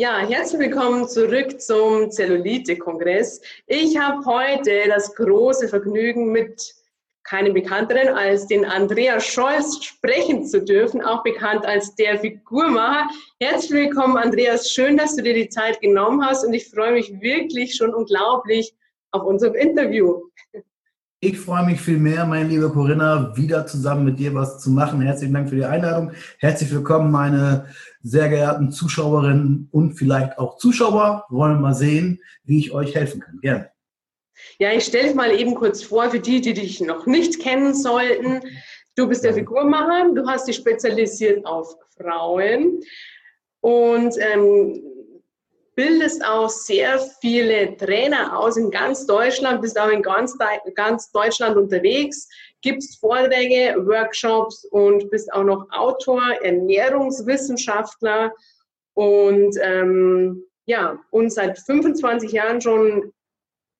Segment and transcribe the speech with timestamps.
[0.00, 3.42] Ja, herzlich willkommen zurück zum Zellulite-Kongress.
[3.66, 6.74] Ich habe heute das große Vergnügen, mit
[7.22, 13.10] keinem Bekannteren als den Andreas Scholz sprechen zu dürfen, auch bekannt als der Figurmacher.
[13.40, 14.70] Herzlich willkommen, Andreas.
[14.70, 18.74] Schön, dass du dir die Zeit genommen hast und ich freue mich wirklich schon unglaublich
[19.10, 20.22] auf unser Interview.
[21.22, 25.02] Ich freue mich viel mehr, meine liebe Corinna, wieder zusammen mit dir was zu machen.
[25.02, 26.12] Herzlichen Dank für die Einladung.
[26.38, 27.66] Herzlich willkommen, meine
[28.02, 31.26] sehr geehrten Zuschauerinnen und vielleicht auch Zuschauer.
[31.28, 33.38] Wollen mal sehen, wie ich euch helfen kann.
[33.42, 33.70] Gerne.
[34.58, 37.74] Ja, ich stelle dich mal eben kurz vor, für die, die dich noch nicht kennen
[37.74, 38.40] sollten.
[38.96, 42.80] Du bist der Figurmacher, du hast dich spezialisiert auf Frauen
[43.60, 44.89] und ähm,
[45.74, 50.36] bildest auch sehr viele Trainer aus in ganz Deutschland, bist auch in ganz,
[50.74, 52.28] ganz Deutschland unterwegs,
[52.62, 58.32] gibst Vorträge, Workshops und bist auch noch Autor, Ernährungswissenschaftler
[58.94, 63.12] und ähm, ja, und seit 25 Jahren schon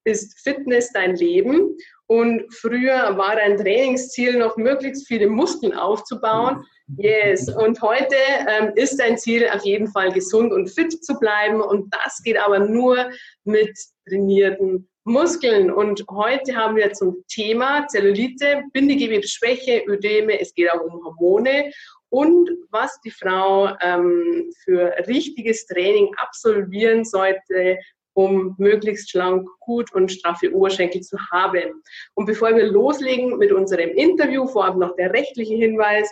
[0.05, 1.77] ist Fitness dein Leben.
[2.07, 6.65] Und früher war dein Trainingsziel noch möglichst viele Muskeln aufzubauen.
[6.97, 8.17] Yes, und heute
[8.49, 11.61] ähm, ist dein Ziel auf jeden Fall gesund und fit zu bleiben.
[11.61, 13.11] Und das geht aber nur
[13.45, 13.77] mit
[14.09, 15.71] trainierten Muskeln.
[15.71, 20.41] Und heute haben wir zum Thema Zellulite, Bindegewebsschwäche, Ödeme.
[20.41, 21.73] Es geht auch um Hormone
[22.11, 27.79] und was die Frau ähm, für richtiges Training absolvieren sollte,
[28.15, 31.83] um möglichst schlank, gut und straffe Oberschenkel zu haben.
[32.15, 36.11] Und bevor wir loslegen mit unserem Interview, vorab noch der rechtliche Hinweis.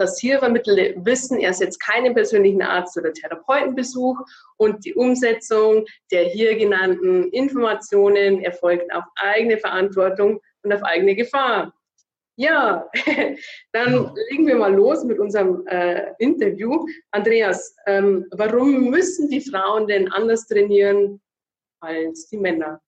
[0.00, 4.18] Das hier vermittelte Wissen ersetzt keinen persönlichen Arzt- oder Therapeutenbesuch
[4.56, 11.74] und die Umsetzung der hier genannten Informationen erfolgt auf eigene Verantwortung und auf eigene Gefahr.
[12.36, 12.88] Ja,
[13.72, 16.86] dann legen wir mal los mit unserem äh, Interview.
[17.10, 21.20] Andreas, ähm, warum müssen die Frauen denn anders trainieren
[21.82, 22.80] als die Männer?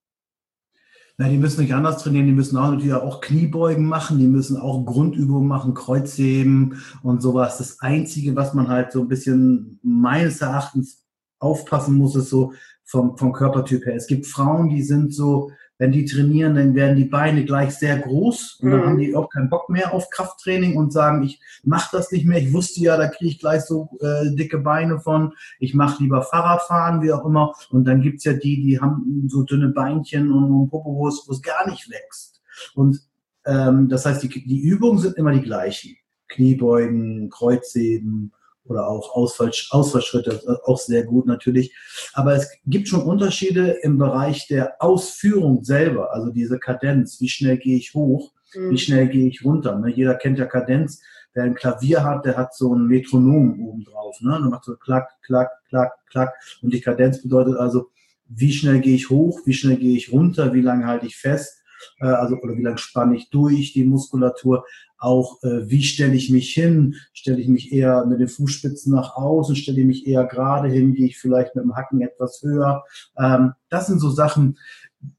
[1.19, 4.57] Na, die müssen nicht anders trainieren, die müssen auch natürlich auch Kniebeugen machen, die müssen
[4.57, 7.59] auch Grundübungen machen, Kreuzheben und sowas.
[7.59, 11.05] Das Einzige, was man halt so ein bisschen meines Erachtens
[11.39, 12.55] aufpassen muss, ist so
[12.85, 13.95] vom, vom Körpertyp her.
[13.95, 15.51] Es gibt Frauen, die sind so,
[15.83, 18.87] wenn die trainieren, dann werden die Beine gleich sehr groß und dann mhm.
[18.87, 22.39] haben die auch keinen Bock mehr auf Krafttraining und sagen, ich mache das nicht mehr.
[22.39, 25.33] Ich wusste ja, da kriege ich gleich so äh, dicke Beine von.
[25.59, 27.53] Ich mache lieber Fahrradfahren, wie auch immer.
[27.71, 31.43] Und dann gibt's ja die, die haben so dünne Beinchen und, und Popo, wo es
[31.43, 32.41] gar nicht wächst.
[32.77, 33.01] Und
[33.45, 35.97] ähm, das heißt, die, die Übungen sind immer die gleichen.
[36.29, 38.33] Kniebeugen, Kreuzheben,
[38.65, 41.75] oder auch Ausfall, Ausfallschritte, auch sehr gut natürlich.
[42.13, 47.59] Aber es gibt schon Unterschiede im Bereich der Ausführung selber, also diese Kadenz, wie schnell
[47.59, 48.71] gehe ich hoch, mhm.
[48.71, 49.79] wie schnell gehe ich runter.
[49.79, 49.91] Ne?
[49.91, 51.03] Jeder kennt ja Kadenz.
[51.35, 54.17] Wer ein Klavier hat, der hat so ein Metronom oben drauf.
[54.21, 54.39] Ne?
[54.39, 56.35] Der macht so klack, klack, klack, klack.
[56.61, 57.89] Und die Kadenz bedeutet also,
[58.29, 61.62] wie schnell gehe ich hoch, wie schnell gehe ich runter, wie lange halte ich fest
[62.01, 64.65] äh, also oder wie lange spanne ich durch die Muskulatur,
[64.99, 69.17] auch äh, wie stelle ich mich hin, stelle ich mich eher mit den Fußspitzen nach
[69.17, 72.85] außen, stelle ich mich eher gerade hin, gehe ich vielleicht mit dem Hacken etwas höher.
[73.19, 74.59] Ähm, das sind so Sachen,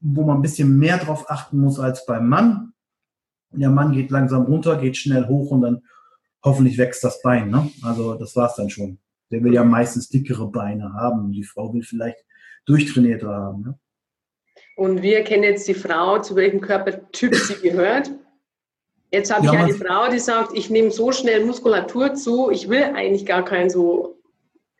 [0.00, 2.72] wo man ein bisschen mehr drauf achten muss als beim Mann.
[3.52, 5.82] Der Mann geht langsam runter, geht schnell hoch und dann
[6.42, 7.50] hoffentlich wächst das Bein.
[7.50, 7.70] Ne?
[7.82, 8.98] Also das war's dann schon.
[9.30, 11.32] Der will ja meistens dickere Beine haben.
[11.32, 12.18] Die Frau will vielleicht
[12.66, 13.62] durchtrainierte haben.
[13.62, 13.78] Ne?
[14.76, 18.10] Und wir kennen jetzt die Frau, zu welchem Körpertyp sie gehört.
[19.12, 22.68] Jetzt habe ja, ich eine Frau, die sagt, ich nehme so schnell Muskulatur zu, ich
[22.68, 24.18] will eigentlich gar keine so,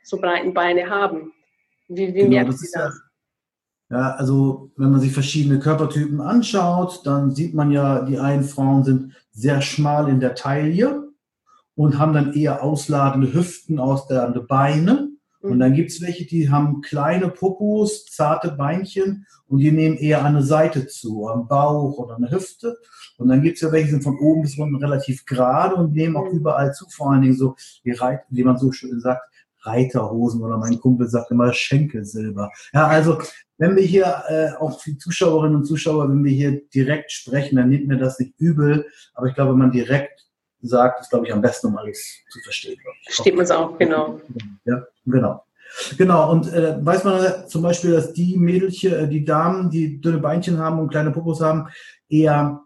[0.03, 1.33] so breiten Beine haben.
[1.88, 3.00] Wie, wie genau, merkt das sie das?
[3.91, 8.43] Ja, ja, also wenn man sich verschiedene Körpertypen anschaut, dann sieht man ja, die einen
[8.43, 11.12] Frauen sind sehr schmal in der Taille
[11.77, 15.10] und haben dann eher ausladende Hüften, ausladende Beine.
[15.50, 20.25] Und dann gibt es welche, die haben kleine Popos, zarte Beinchen und die nehmen eher
[20.25, 22.78] an der Seite zu, am Bauch oder an der Hüfte.
[23.19, 25.93] Und dann gibt es ja welche, die sind von oben bis unten relativ gerade und
[25.93, 26.38] nehmen auch mhm.
[26.38, 29.28] überall zu, vor allen Dingen so, wie, Reit, wie man so schön sagt,
[29.60, 32.51] Reiterhosen oder mein Kumpel sagt immer Schenkelsilber.
[32.72, 33.19] Ja, also
[33.59, 37.69] wenn wir hier äh, auch die Zuschauerinnen und Zuschauer, wenn wir hier direkt sprechen, dann
[37.69, 38.86] nimmt mir das nicht übel.
[39.15, 40.27] Aber ich glaube, wenn man direkt
[40.66, 42.81] sagt, ist, glaube ich, am besten, um alles zu verstehen.
[43.05, 44.21] Versteht man es auch, genau.
[44.65, 45.45] Ja, genau.
[45.99, 50.19] Genau, und äh, weiß man zum Beispiel, dass die Mädelchen, äh, die Damen, die dünne
[50.19, 51.69] Beinchen haben und kleine Popos haben,
[52.09, 52.65] eher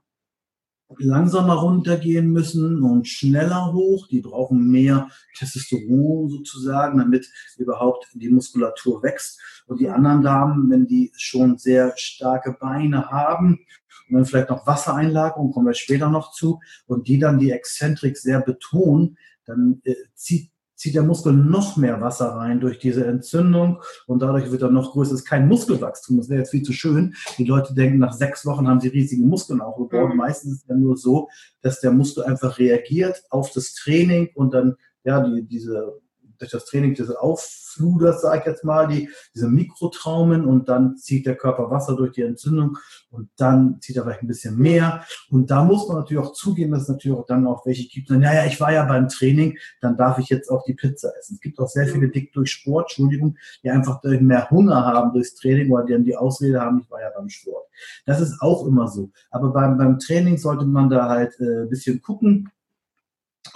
[0.97, 4.09] langsamer runtergehen müssen und schneller hoch.
[4.09, 9.41] Die brauchen mehr Testosteron sozusagen, damit überhaupt die Muskulatur wächst.
[9.67, 13.61] Und die anderen Damen, wenn die schon sehr starke Beine haben
[14.09, 18.17] und dann vielleicht noch Wassereinlagerung, kommen wir später noch zu, und die dann die Exzentrik
[18.17, 23.83] sehr betonen, dann äh, zieht zieht der Muskel noch mehr Wasser rein durch diese Entzündung
[24.07, 25.13] und dadurch wird er noch größer.
[25.13, 27.15] Es ist kein Muskelwachstum, das wäre jetzt viel zu schön.
[27.37, 30.11] Die Leute denken, nach sechs Wochen haben sie riesige Muskeln aufgebaut.
[30.11, 30.17] Mhm.
[30.17, 31.29] Meistens ist es ja nur so,
[31.63, 36.01] dass der Muskel einfach reagiert auf das Training und dann ja die, diese
[36.39, 41.27] durch das Training diese Auffluders, sage ich jetzt mal, die, diese Mikrotraumen und dann zieht
[41.27, 42.79] der Körper Wasser durch die Entzündung
[43.11, 45.05] und dann zieht er vielleicht ein bisschen mehr.
[45.31, 48.11] Und da muss man natürlich auch zugeben, dass es natürlich auch dann auch welche gibt,
[48.11, 51.35] dann, naja, ich war ja beim Training, dann darf ich jetzt auch die Pizza essen.
[51.35, 55.35] Es gibt auch sehr viele dick durch Sport, Entschuldigung, die einfach mehr Hunger haben durchs
[55.35, 57.67] Training oder die dann die Ausrede haben, ich war ja beim Sport.
[58.07, 59.11] Das ist auch immer so.
[59.31, 62.51] Aber beim, beim Training sollte man da halt äh, ein bisschen gucken,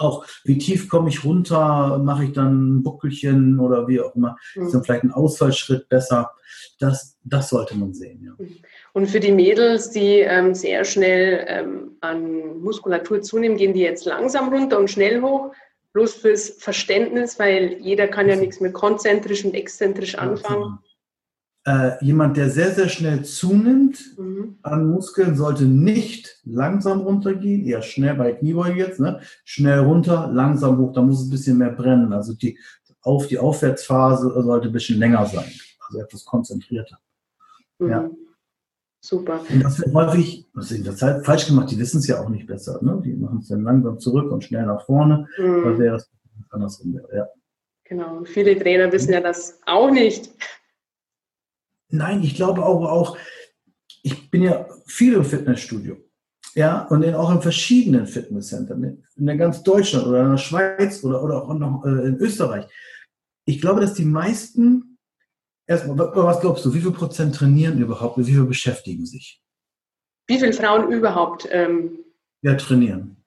[0.03, 4.37] auch wie tief komme ich runter, mache ich dann ein Buckelchen oder wie auch immer,
[4.55, 4.65] mhm.
[4.65, 6.31] ist dann vielleicht ein Ausfallschritt besser.
[6.79, 8.21] Das, das sollte man sehen.
[8.23, 8.45] Ja.
[8.93, 14.05] Und für die Mädels, die ähm, sehr schnell ähm, an Muskulatur zunehmen, gehen die jetzt
[14.05, 15.51] langsam runter und schnell hoch.
[15.93, 20.79] Bloß fürs Verständnis, weil jeder kann ja nichts mit konzentrisch und exzentrisch anfangen
[21.65, 24.57] äh, jemand, der sehr, sehr schnell zunimmt mhm.
[24.63, 29.21] an Muskeln, sollte nicht langsam runtergehen, eher schnell bei Kniebeuge jetzt, ne?
[29.45, 32.11] schnell runter, langsam hoch, da muss es ein bisschen mehr brennen.
[32.11, 32.57] Also die,
[33.01, 35.49] auf die Aufwärtsphase sollte ein bisschen länger sein,
[35.87, 36.97] also etwas konzentrierter.
[37.79, 37.89] Mhm.
[37.89, 38.09] Ja.
[39.05, 39.41] Super.
[39.51, 42.21] Und das wird häufig, das ist in der Zeit falsch gemacht, die wissen es ja
[42.21, 42.79] auch nicht besser.
[42.81, 43.01] Ne?
[43.03, 45.63] Die machen es dann langsam zurück und schnell nach vorne, mhm.
[45.65, 46.09] weil wäre es
[46.49, 47.07] andersrum wäre.
[47.13, 47.27] Ja.
[47.83, 50.31] Genau, viele Trainer wissen ja das auch nicht.
[51.93, 53.17] Nein, ich glaube auch, auch,
[54.01, 55.97] ich bin ja viel im Fitnessstudio.
[56.55, 61.03] Ja, und in, auch in verschiedenen Fitnesscentern, in der ganz Deutschland oder in der Schweiz
[61.03, 62.65] oder, oder auch noch äh, in Österreich.
[63.45, 64.97] Ich glaube, dass die meisten,
[65.67, 69.43] erstmal, was glaubst du, wie viel Prozent trainieren überhaupt, wie viel beschäftigen sich?
[70.25, 71.47] Wie viele Frauen überhaupt?
[71.51, 71.99] Ähm
[72.41, 73.17] ja, trainieren.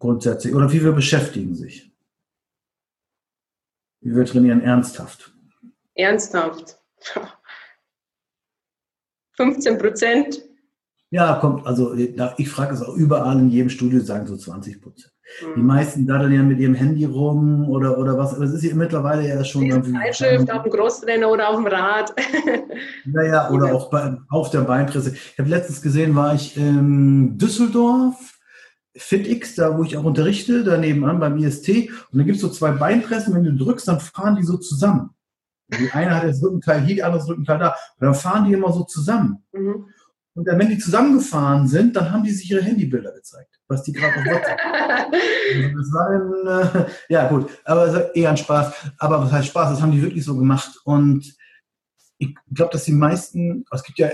[0.00, 0.52] Grundsätzlich.
[0.52, 1.92] Oder wie viel beschäftigen sich?
[4.00, 5.32] Wie wir trainieren ernsthaft?
[5.94, 6.78] Ernsthaft.
[9.36, 10.42] 15 Prozent?
[11.10, 15.12] Ja, kommt, also ich frage es auch überall in jedem Studio, sagen so 20 Prozent.
[15.40, 15.54] Mhm.
[15.56, 18.74] Die meisten daddeln ja mit ihrem Handy rum oder, oder was, aber es ist ja
[18.74, 19.92] mittlerweile ja schon irgendwie.
[19.92, 22.14] Zeitschrift auf dem Großtrainer oder auf dem Rad.
[23.06, 25.14] Naja, oder auch bei, auf der Beinpresse.
[25.14, 28.34] Ich habe letztens gesehen, war ich in Düsseldorf,
[28.96, 31.68] FitX, da wo ich auch unterrichte, daneben an beim IST,
[32.10, 35.10] und da gibt es so zwei Beinpressen, wenn du drückst, dann fahren die so zusammen.
[35.68, 37.68] Die eine hat das Rückenteil hier, die andere das Rückenteil da.
[37.98, 39.44] Und dann fahren die immer so zusammen.
[39.52, 39.86] Mhm.
[40.34, 43.92] Und dann, wenn die zusammengefahren sind, dann haben die sich ihre Handybilder gezeigt, was die
[43.92, 44.60] gerade auf WhatsApp.
[44.62, 48.74] also das war ein, äh, ja gut, aber eher ein Spaß.
[48.98, 49.70] Aber was heißt Spaß?
[49.70, 50.78] Das haben die wirklich so gemacht.
[50.84, 51.34] Und
[52.18, 54.10] ich glaube, dass die meisten, es gibt ja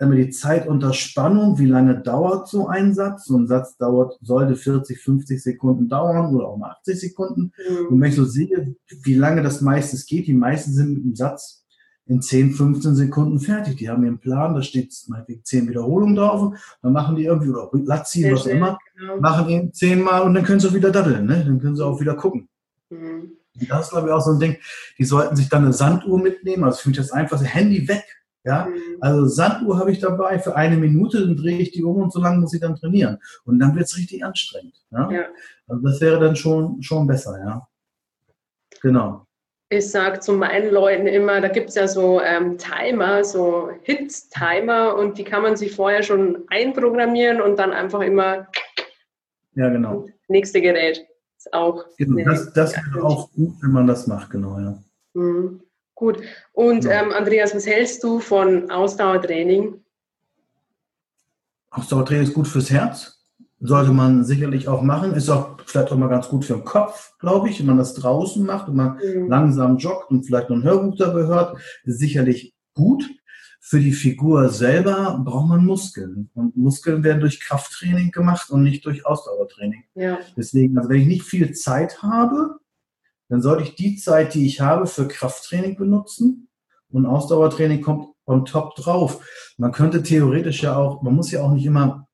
[0.00, 3.24] immer die Zeit unter Spannung, wie lange dauert so ein Satz?
[3.24, 7.52] So ein Satz dauert, sollte 40, 50 Sekunden dauern oder auch mal 80 Sekunden.
[7.68, 7.86] Mhm.
[7.88, 11.16] Und wenn ich so sehe, wie lange das meistens geht, die meisten sind mit dem
[11.16, 11.64] Satz
[12.08, 13.76] in 10, 15 Sekunden fertig.
[13.76, 17.68] Die haben ihren Plan, da steht meinetwegen 10 Wiederholungen drauf, dann machen die irgendwie, oder
[17.72, 19.20] Latziehen, was auch immer, genau.
[19.20, 21.44] machen ihn 10 Mal und dann können sie auch wieder daddeln, ne?
[21.44, 22.48] dann können sie auch wieder gucken.
[22.90, 23.32] Mhm.
[23.68, 24.56] Das ist, glaube ich, auch so ein Ding,
[24.98, 28.04] die sollten sich dann eine Sanduhr mitnehmen, also für mich das einfach, Handy weg,
[28.44, 28.96] ja, mhm.
[29.00, 32.20] also Sanduhr habe ich dabei für eine Minute, dann drehe ich die um und so
[32.20, 33.18] lange muss ich dann trainieren.
[33.44, 34.74] Und dann wird es richtig anstrengend.
[34.90, 35.10] Ja?
[35.10, 35.24] ja?
[35.66, 37.68] Also das wäre dann schon, schon besser, ja.
[38.80, 39.26] Genau.
[39.70, 44.94] Ich sage zu meinen Leuten immer, da gibt es ja so ähm, Timer, so Hit-Timer
[44.96, 48.48] und die kann man sich vorher schon einprogrammieren und dann einfach immer
[49.54, 50.06] ja, genau.
[50.28, 51.06] nächste Gerät.
[51.36, 54.82] Ist auch genau, das das wäre auch gut, wenn man das macht, genau, ja.
[55.12, 55.60] Mhm.
[55.98, 56.20] Gut.
[56.52, 57.02] Und ja.
[57.02, 59.82] ähm, Andreas, was hältst du von Ausdauertraining?
[61.70, 63.24] Ausdauertraining ist gut fürs Herz.
[63.58, 65.14] Sollte man sicherlich auch machen.
[65.14, 67.94] Ist auch vielleicht auch mal ganz gut für den Kopf, glaube ich, wenn man das
[67.94, 69.28] draußen macht und man mhm.
[69.28, 71.58] langsam joggt und vielleicht noch ein Hörbuch dabei hört.
[71.82, 73.02] Ist sicherlich gut.
[73.60, 76.30] Für die Figur selber braucht man Muskeln.
[76.34, 79.82] Und Muskeln werden durch Krafttraining gemacht und nicht durch Ausdauertraining.
[79.96, 80.20] Ja.
[80.36, 82.60] Deswegen, also wenn ich nicht viel Zeit habe,
[83.28, 86.48] dann sollte ich die Zeit, die ich habe, für Krafttraining benutzen
[86.90, 89.24] und Ausdauertraining kommt on top drauf.
[89.56, 92.08] Man könnte theoretisch ja auch, man muss ja auch nicht immer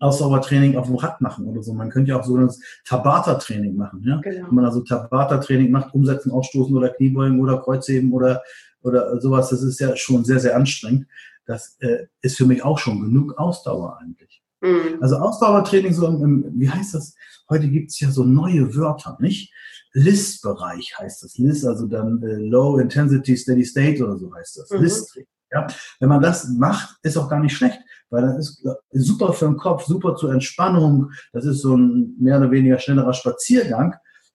[0.00, 1.72] Ausdauertraining auf dem Rad machen oder so.
[1.72, 2.50] Man könnte ja auch so ein
[2.84, 4.02] Tabata-Training machen.
[4.04, 4.16] Ja?
[4.20, 4.48] Genau.
[4.48, 8.42] Wenn man also Tabata-Training macht, umsetzen, ausstoßen oder Kniebeugen oder Kreuzheben oder,
[8.82, 11.06] oder sowas, das ist ja schon sehr, sehr anstrengend.
[11.46, 14.42] Das äh, ist für mich auch schon genug Ausdauer eigentlich.
[14.66, 14.98] Mhm.
[15.00, 17.14] Also Ausdauertraining, so im, im, wie heißt das?
[17.48, 19.52] Heute gibt es ja so neue Wörter, nicht?
[19.92, 21.38] LIS-Bereich heißt das.
[21.38, 24.70] LIS, also dann äh, Low Intensity Steady State oder so heißt das.
[24.70, 24.82] Mhm.
[24.82, 25.28] LIS-Training.
[25.52, 25.66] Ja?
[26.00, 27.78] Wenn man das macht, ist auch gar nicht schlecht,
[28.10, 31.10] weil das ist super für den Kopf, super zur Entspannung.
[31.32, 33.94] Das ist so ein mehr oder weniger schnellerer Spaziergang.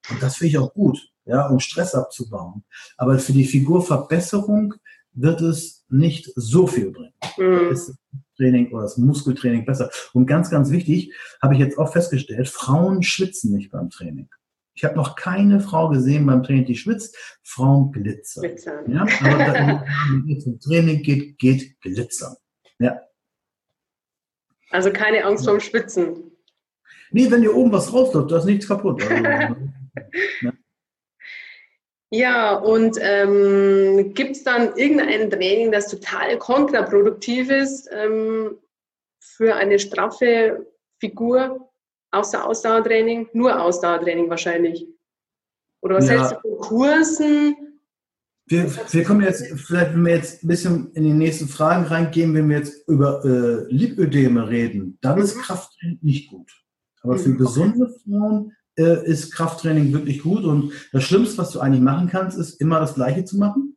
[0.09, 2.63] Und das finde ich auch gut, ja, um Stress abzubauen.
[2.97, 4.73] Aber für die Figurverbesserung
[5.13, 7.13] wird es nicht so viel bringen.
[7.38, 7.72] Mhm.
[7.72, 7.98] Ist das
[8.38, 9.89] Training oder das Muskeltraining besser.
[10.13, 14.30] Und ganz, ganz wichtig, habe ich jetzt auch festgestellt, Frauen schwitzen nicht beim Training.
[14.74, 17.15] Ich habe noch keine Frau gesehen beim Training, die schwitzt.
[17.44, 18.44] Frauen glitzern.
[18.44, 18.91] glitzern.
[18.91, 19.86] Ja, aber
[20.25, 22.36] wenn es zum Training geht, geht glitzern.
[22.80, 23.01] Ja.
[24.70, 26.32] Also keine Angst vorm Schwitzen.
[27.12, 29.03] Nee, wenn hier oben was rausläuft, da ist nichts kaputt.
[29.03, 29.56] Also,
[30.41, 30.53] ja.
[32.13, 38.58] Ja, und ähm, gibt es dann irgendein Training, das total kontraproduktiv ist ähm,
[39.22, 40.68] für eine straffe
[41.00, 41.72] Figur,
[42.12, 43.30] außer Ausdauertraining?
[43.32, 44.86] Nur Ausdauertraining wahrscheinlich.
[45.82, 46.15] Oder was ja.
[46.15, 47.56] hältst du von Kursen?
[48.48, 52.34] Wir, wir kommen jetzt, vielleicht wenn wir jetzt ein bisschen in die nächsten Fragen reingehen,
[52.34, 55.24] wenn wir jetzt über äh, Lipödeme reden, dann mhm.
[55.24, 56.51] ist Krafttraining nicht gut.
[57.03, 57.38] Aber für mhm.
[57.38, 60.43] gesunde Frauen äh, ist Krafttraining wirklich gut.
[60.43, 63.75] Und das Schlimmste, was du eigentlich machen kannst, ist immer das Gleiche zu machen.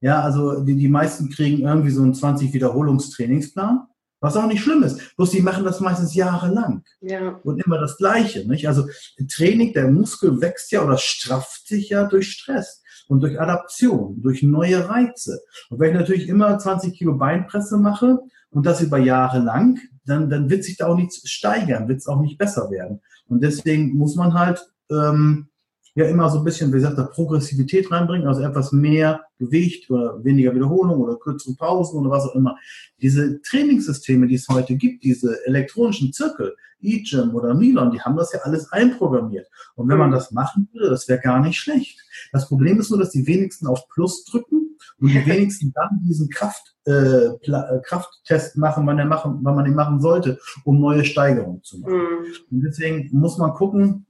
[0.00, 3.86] Ja, also die, die meisten kriegen irgendwie so einen 20 Wiederholungstrainingsplan,
[4.20, 5.16] was auch nicht schlimm ist.
[5.16, 6.84] Bloß die machen das meistens jahrelang.
[7.00, 7.40] Ja.
[7.42, 8.46] Und immer das Gleiche.
[8.46, 8.68] Nicht?
[8.68, 8.86] Also
[9.28, 14.42] Training, der Muskel wächst ja oder strafft sich ja durch Stress und durch Adaption, durch
[14.42, 15.40] neue Reize.
[15.70, 18.18] Und wenn ich natürlich immer 20 Kilo Beinpresse mache
[18.50, 22.06] und das über Jahre lang, dann, dann wird sich da auch nichts steigern, wird es
[22.06, 23.00] auch nicht besser werden.
[23.28, 25.48] Und deswegen muss man halt ähm,
[25.94, 30.54] ja immer so ein bisschen, wie gesagt, Progressivität reinbringen, also etwas mehr Gewicht oder weniger
[30.54, 32.56] Wiederholung oder kürzere Pausen oder was auch immer.
[33.00, 38.32] Diese Trainingssysteme, die es heute gibt, diese elektronischen Zirkel, eGym oder Milon, die haben das
[38.32, 39.48] ja alles einprogrammiert.
[39.76, 41.98] Und wenn man das machen würde, das wäre gar nicht schlecht.
[42.32, 46.28] Das Problem ist nur, dass die wenigsten auf Plus drücken und die wenigsten dann diesen
[46.28, 51.04] Kraft, äh, äh, Krafttest machen, wann, er machen, wann man den machen sollte, um neue
[51.04, 51.94] Steigerungen zu machen.
[51.94, 52.26] Mhm.
[52.50, 54.06] Und deswegen muss man gucken,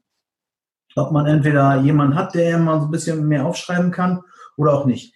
[0.96, 4.20] ob man entweder jemanden hat, der mal so ein bisschen mehr aufschreiben kann
[4.56, 5.14] oder auch nicht.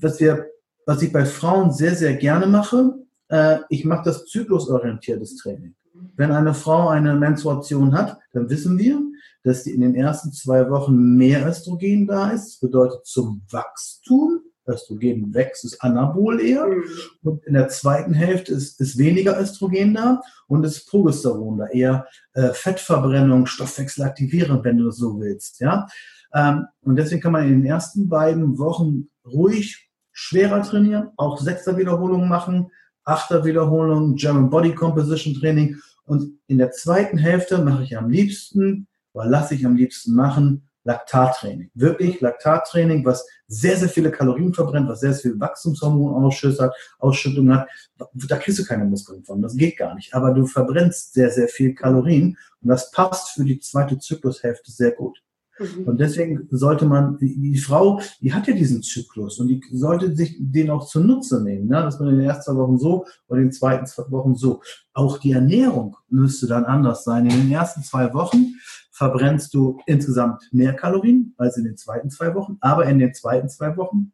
[0.00, 0.46] Was wir,
[0.86, 2.94] was ich bei Frauen sehr, sehr gerne mache,
[3.28, 5.74] äh, ich mache das zyklusorientiertes Training.
[6.16, 9.00] Wenn eine Frau eine Menstruation hat, dann wissen wir,
[9.42, 12.46] dass die in den ersten zwei Wochen mehr Östrogen da ist.
[12.46, 14.40] Das bedeutet zum Wachstum.
[14.68, 16.66] Östrogen wächst, ist Anabol eher.
[16.66, 16.84] Mhm.
[17.22, 22.06] Und in der zweiten Hälfte ist, ist weniger Östrogen da und ist Progesteron da, eher
[22.34, 25.60] äh, Fettverbrennung, Stoffwechsel aktivieren, wenn du es so willst.
[25.60, 25.86] Ja?
[26.34, 31.76] Ähm, und deswegen kann man in den ersten beiden Wochen ruhig schwerer trainieren, auch sechster
[31.76, 32.70] Wiederholungen machen,
[33.04, 35.76] achter Wiederholungen, German Body Composition Training.
[36.04, 40.68] Und in der zweiten Hälfte mache ich am liebsten oder lasse ich am liebsten machen,
[40.88, 41.70] Laktattraining.
[41.74, 47.52] Wirklich Laktattraining, was sehr, sehr viele Kalorien verbrennt, was sehr, sehr viel Wachstumshormonausschuss hat, Ausschüttung
[47.52, 47.68] hat.
[47.98, 49.42] Da kriegst du keine Muskeln von.
[49.42, 50.14] Das geht gar nicht.
[50.14, 54.92] Aber du verbrennst sehr, sehr viel Kalorien und das passt für die zweite Zyklushälfte sehr
[54.92, 55.22] gut.
[55.58, 55.84] Mhm.
[55.84, 60.14] Und deswegen sollte man, die, die, Frau, die hat ja diesen Zyklus und die sollte
[60.16, 61.82] sich den auch zunutze nehmen, ne?
[61.82, 64.62] dass man in den ersten zwei Wochen so und in den zweiten zwei Wochen so.
[64.94, 67.26] Auch die Ernährung müsste dann anders sein.
[67.26, 68.54] In den ersten zwei Wochen
[68.98, 73.48] verbrennst du insgesamt mehr Kalorien als in den zweiten zwei Wochen, aber in den zweiten
[73.48, 74.12] zwei Wochen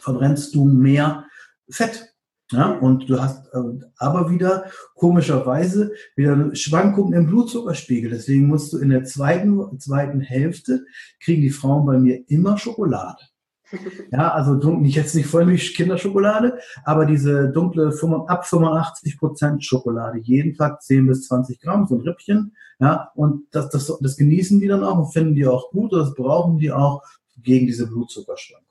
[0.00, 1.26] verbrennst du mehr
[1.70, 2.12] Fett.
[2.50, 3.58] Ja, und du hast äh,
[3.98, 8.10] aber wieder komischerweise wieder Schwankungen im Blutzuckerspiegel.
[8.10, 10.84] Deswegen musst du in der zweiten, zweiten Hälfte
[11.20, 13.22] kriegen die Frauen bei mir immer Schokolade.
[14.10, 17.92] Ja, also nicht jetzt nicht Vollmilch Kinderschokolade, aber diese dunkle
[18.26, 22.56] ab 85 Prozent Schokolade, jeden Tag 10 bis 20 Gramm, so ein Rippchen.
[22.80, 26.14] Ja, und das, das, das genießen die dann auch und finden die auch gut, das
[26.14, 27.02] brauchen die auch
[27.42, 28.67] gegen diese Blutzuckerschwankungen.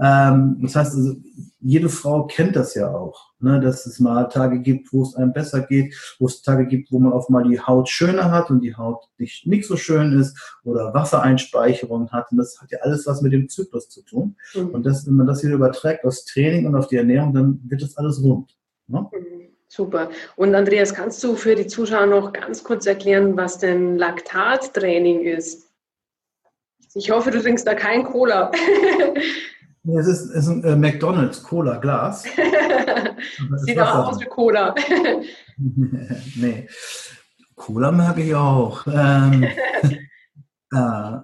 [0.00, 1.14] Ähm, das heißt, also,
[1.60, 5.32] jede Frau kennt das ja auch, ne, dass es mal Tage gibt, wo es einem
[5.32, 8.60] besser geht, wo es Tage gibt, wo man auf mal die Haut schöner hat und
[8.60, 12.30] die Haut nicht, nicht so schön ist oder Wassereinspeicherung hat.
[12.32, 14.36] Und das hat ja alles was mit dem Zyklus zu tun.
[14.54, 14.70] Mhm.
[14.70, 17.82] Und das, wenn man das wieder überträgt aufs Training und auf die Ernährung, dann wird
[17.82, 18.56] das alles rund.
[18.88, 19.08] Ne?
[19.12, 19.44] Mhm.
[19.68, 20.10] Super.
[20.36, 25.68] Und Andreas, kannst du für die Zuschauer noch ganz kurz erklären, was denn Laktattraining ist?
[26.94, 28.52] Ich hoffe, du trinkst da kein Cola.
[29.86, 32.22] Es ist, es ist ein äh, McDonalds Cola Glas.
[33.56, 34.74] Sieht auch aus wie Cola.
[35.56, 36.66] nee.
[37.54, 38.86] Cola mag ich auch.
[38.86, 39.44] Ähm,
[40.72, 41.18] äh,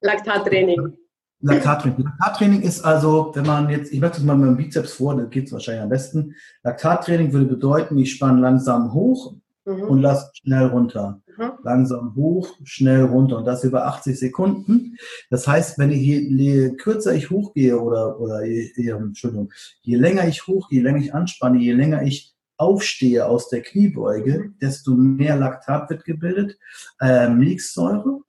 [0.00, 0.96] Laktattraining.
[1.40, 2.04] Laktattraining.
[2.04, 5.24] Laktattraining ist also, wenn man jetzt, ich mache das mal mit dem Bizeps vor, da
[5.24, 6.34] geht es wahrscheinlich am besten.
[6.62, 9.34] Laktattraining würde bedeuten, ich spanne langsam hoch
[9.66, 9.82] mhm.
[9.82, 11.20] und lasse schnell runter.
[11.36, 11.52] Mhm.
[11.62, 14.96] Langsam hoch, schnell runter und das über 80 Sekunden.
[15.28, 19.96] Das heißt, wenn ich je, je kürzer ich hochgehe oder, oder je, je, Entschuldigung, je
[19.96, 24.92] länger ich hochgehe, je länger ich anspanne, je länger ich aufstehe aus der Kniebeuge, desto
[24.92, 26.56] mehr Laktat wird gebildet,
[27.00, 28.20] äh, Milchsäure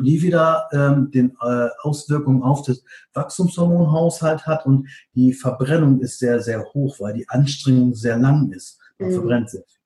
[0.00, 2.82] die wieder ähm, den äh, Auswirkungen auf das
[3.14, 8.78] Wachstumshormonhaushalt hat und die Verbrennung ist sehr, sehr hoch, weil die Anstrengung sehr lang ist.
[8.98, 9.14] Man mhm.
[9.14, 9.81] verbrennt sehr viel.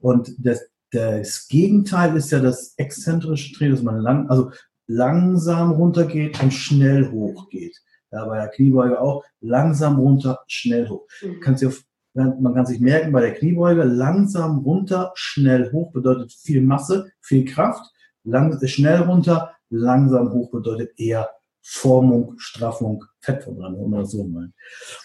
[0.00, 4.50] Und das, das Gegenteil ist ja das exzentrische Drehen, dass man lang, also
[4.86, 7.76] langsam runtergeht und schnell hochgeht.
[8.10, 11.06] Ja, bei der Kniebeuge auch langsam runter, schnell hoch.
[11.22, 11.40] Mhm.
[11.40, 11.70] Kannst du,
[12.14, 17.44] man kann sich merken, bei der Kniebeuge langsam runter, schnell hoch bedeutet viel Masse, viel
[17.44, 17.84] Kraft.
[18.24, 21.28] Lang, schnell runter, langsam hoch bedeutet eher
[21.62, 24.54] Formung, Straffung, Fettverbrennung, oder so meinen.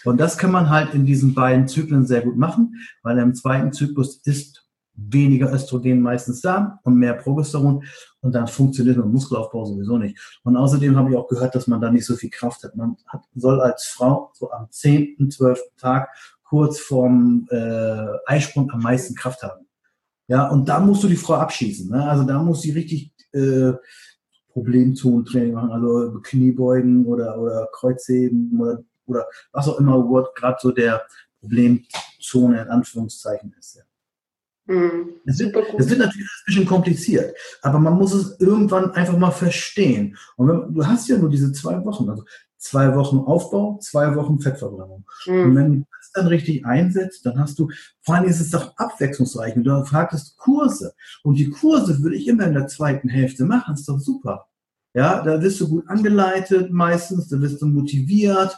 [0.04, 3.72] Und das kann man halt in diesen beiden Zyklen sehr gut machen, weil im zweiten
[3.72, 4.63] Zyklus ist
[4.96, 7.84] weniger Östrogen meistens da und mehr Progesteron
[8.20, 10.18] und dann funktioniert der Muskelaufbau sowieso nicht.
[10.44, 12.76] Und außerdem habe ich auch gehört, dass man da nicht so viel Kraft hat.
[12.76, 15.60] Man hat, soll als Frau so am 10., 12.
[15.76, 16.08] Tag
[16.44, 19.66] kurz vorm äh, Eisprung am meisten Kraft haben.
[20.28, 21.90] Ja, und da musst du die Frau abschießen.
[21.90, 22.08] Ne?
[22.08, 23.72] Also da muss sie richtig äh,
[24.52, 31.02] Problemzonentraining machen, also Kniebeugen oder, oder Kreuzheben oder, oder was auch immer, gerade so der
[31.40, 33.76] Problemzone in Anführungszeichen ist.
[33.76, 33.82] Ja.
[34.66, 35.16] Mhm.
[35.26, 39.30] Es, wird, es wird natürlich ein bisschen kompliziert, aber man muss es irgendwann einfach mal
[39.30, 40.16] verstehen.
[40.36, 42.24] Und wenn, du hast ja nur diese zwei Wochen, also
[42.56, 45.04] zwei Wochen Aufbau, zwei Wochen Fettverbrennung.
[45.26, 45.42] Mhm.
[45.42, 48.74] Und wenn du das dann richtig einsetzt, dann hast du, vor allem ist es doch
[48.76, 49.54] abwechslungsreich.
[49.56, 50.94] Und du fragst Kurse.
[51.22, 54.46] Und die Kurse würde ich immer in der zweiten Hälfte machen, das ist doch super.
[54.94, 58.56] Ja, da wirst du gut angeleitet meistens, da wirst du motiviert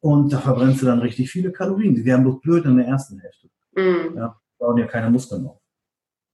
[0.00, 1.94] und da verbrennst du dann richtig viele Kalorien.
[1.94, 3.48] Die wären bloß blöd in der ersten Hälfte.
[3.74, 4.16] Mhm.
[4.16, 5.60] Ja bauen ja keine Muskeln auf.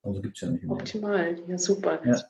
[0.02, 0.64] Also gibt es ja nicht.
[0.64, 0.72] Mehr.
[0.72, 2.00] Optimal, ja super.
[2.04, 2.20] Ja.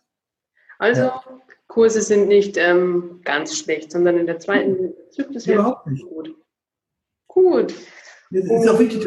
[0.79, 1.23] Also ja.
[1.69, 6.05] Kurse sind nicht ähm, ganz schlecht, sondern in der zweiten Zyklus Überhaupt nicht.
[6.05, 6.35] gut.
[7.29, 7.75] Gut.
[8.35, 9.07] Es ist auch wichtig,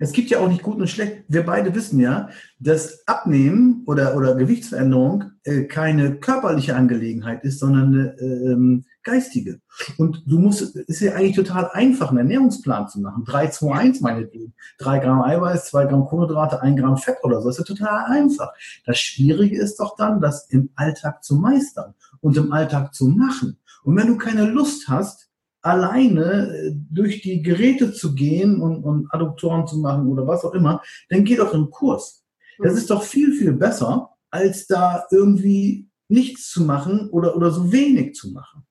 [0.00, 1.24] es gibt ja auch nicht gut und schlecht.
[1.28, 7.94] Wir beide wissen ja, dass Abnehmen oder, oder Gewichtsveränderung äh, keine körperliche Angelegenheit ist, sondern
[7.94, 9.60] eine ähm, geistige.
[9.96, 13.24] Und du musst, es ist ja eigentlich total einfach, einen Ernährungsplan zu machen.
[13.24, 14.52] 3, 2, 1 meinetwegen.
[14.78, 17.48] 3 Gramm Eiweiß, 2 Gramm Kohlenhydrate, 1 Gramm Fett oder so.
[17.48, 18.52] Das ist ja total einfach.
[18.84, 23.58] Das Schwierige ist doch dann, das im Alltag zu meistern und im Alltag zu machen.
[23.84, 25.30] Und wenn du keine Lust hast,
[25.62, 30.52] alleine äh, durch die Geräte zu gehen und, und Adduktoren zu machen oder was auch
[30.52, 32.24] immer, dann geh doch im Kurs.
[32.58, 32.78] Das mhm.
[32.78, 38.14] ist doch viel, viel besser, als da irgendwie nichts zu machen oder, oder so wenig
[38.14, 38.66] zu machen.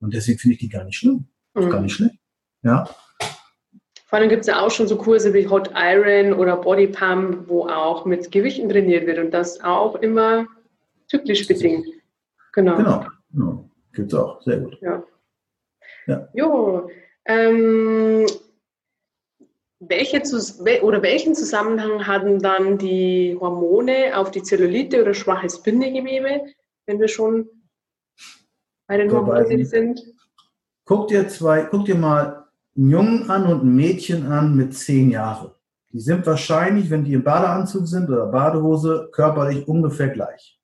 [0.00, 1.26] Und deswegen finde ich die gar nicht schlimm.
[1.54, 1.70] Mhm.
[1.70, 2.18] Gar nicht schlecht.
[2.62, 2.88] Ja.
[4.06, 7.48] Vor allem gibt es ja auch schon so Kurse wie Hot Iron oder Body Pump,
[7.48, 10.46] wo auch mit Gewichten trainiert wird und das auch immer
[11.08, 11.86] zyklisch bedingt.
[12.52, 12.76] Genau.
[12.76, 13.06] Genau.
[13.30, 13.70] genau.
[13.92, 14.40] Gibt es auch.
[14.42, 14.78] Sehr gut.
[14.80, 15.04] Ja.
[16.06, 16.28] Ja.
[16.32, 16.88] Jo,
[17.26, 18.26] ähm,
[19.80, 20.22] welche
[20.82, 26.46] oder welchen Zusammenhang hatten dann die Hormone auf die Zellulite oder schwaches Bindegewebe,
[26.86, 27.48] wenn wir schon
[28.88, 30.02] bei den Hormonen sind?
[30.84, 32.46] Guck dir zwei, guck dir mal
[32.76, 35.52] einen Jungen an und ein Mädchen an mit zehn Jahren.
[35.92, 40.58] Die sind wahrscheinlich, wenn die im Badeanzug sind oder Badehose, körperlich ungefähr gleich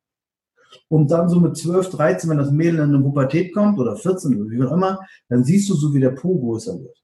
[0.89, 4.41] und dann so mit 12, 13, wenn das Mädel in eine Pubertät kommt oder 14
[4.41, 7.03] oder wie auch immer, dann siehst du so, wie der Po größer wird.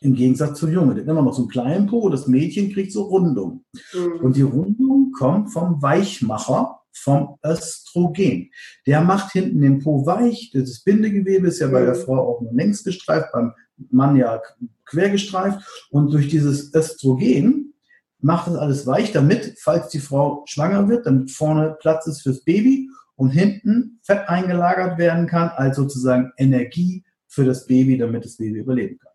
[0.00, 0.94] Im Gegensatz zum Junge.
[0.94, 3.64] Der hat immer noch so einen kleinen Po, das Mädchen kriegt so Rundung.
[3.92, 4.20] Mhm.
[4.20, 8.50] Und die Rundung kommt vom Weichmacher, vom Östrogen.
[8.86, 10.50] Der macht hinten den Po weich.
[10.54, 12.00] Das Bindegewebe ist ja bei der mhm.
[12.00, 13.52] Frau auch nur längs gestreift, beim
[13.90, 14.40] Mann ja
[14.84, 15.60] quer gestreift.
[15.90, 17.74] Und durch dieses Östrogen
[18.20, 22.42] macht das alles weich, damit, falls die Frau schwanger wird, damit vorne Platz ist fürs
[22.42, 28.36] Baby und hinten Fett eingelagert werden kann, als sozusagen Energie für das Baby, damit das
[28.36, 29.12] Baby überleben kann.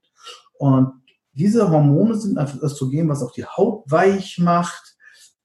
[0.60, 0.94] Und
[1.34, 4.98] diese Hormone sind einfach Östrogen, was auch die Haut weich macht.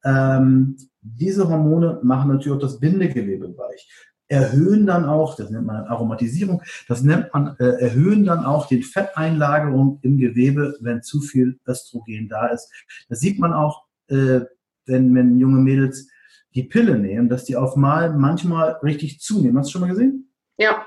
[0.05, 3.88] Ähm, diese Hormone machen natürlich auch das Bindegewebe weich
[4.29, 8.83] erhöhen dann auch, das nennt man Aromatisierung, das nennt man, äh, erhöhen dann auch die
[8.83, 12.71] Fetteinlagerung im Gewebe, wenn zu viel Östrogen da ist.
[13.09, 14.40] Das sieht man auch, äh,
[14.87, 16.09] wenn, wenn junge Mädels
[16.55, 19.59] die Pille nehmen, dass die auf mal manchmal richtig zunehmen.
[19.59, 20.33] Hast du schon mal gesehen?
[20.57, 20.87] Ja.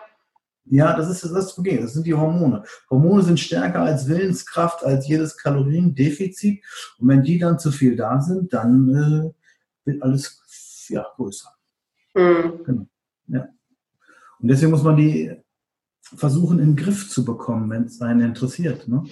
[0.70, 2.64] Ja, das ist das Östrogen, das sind die Hormone.
[2.90, 6.64] Hormone sind stärker als Willenskraft, als jedes Kaloriendefizit.
[7.00, 11.50] Und wenn die dann zu viel da sind, dann äh, wird alles ja, größer.
[12.16, 12.64] Mhm.
[12.66, 12.88] Genau.
[13.28, 13.48] Ja.
[14.40, 15.32] Und deswegen muss man die
[16.02, 18.88] versuchen, in den Griff zu bekommen, wenn es einen interessiert.
[18.88, 19.04] Ne?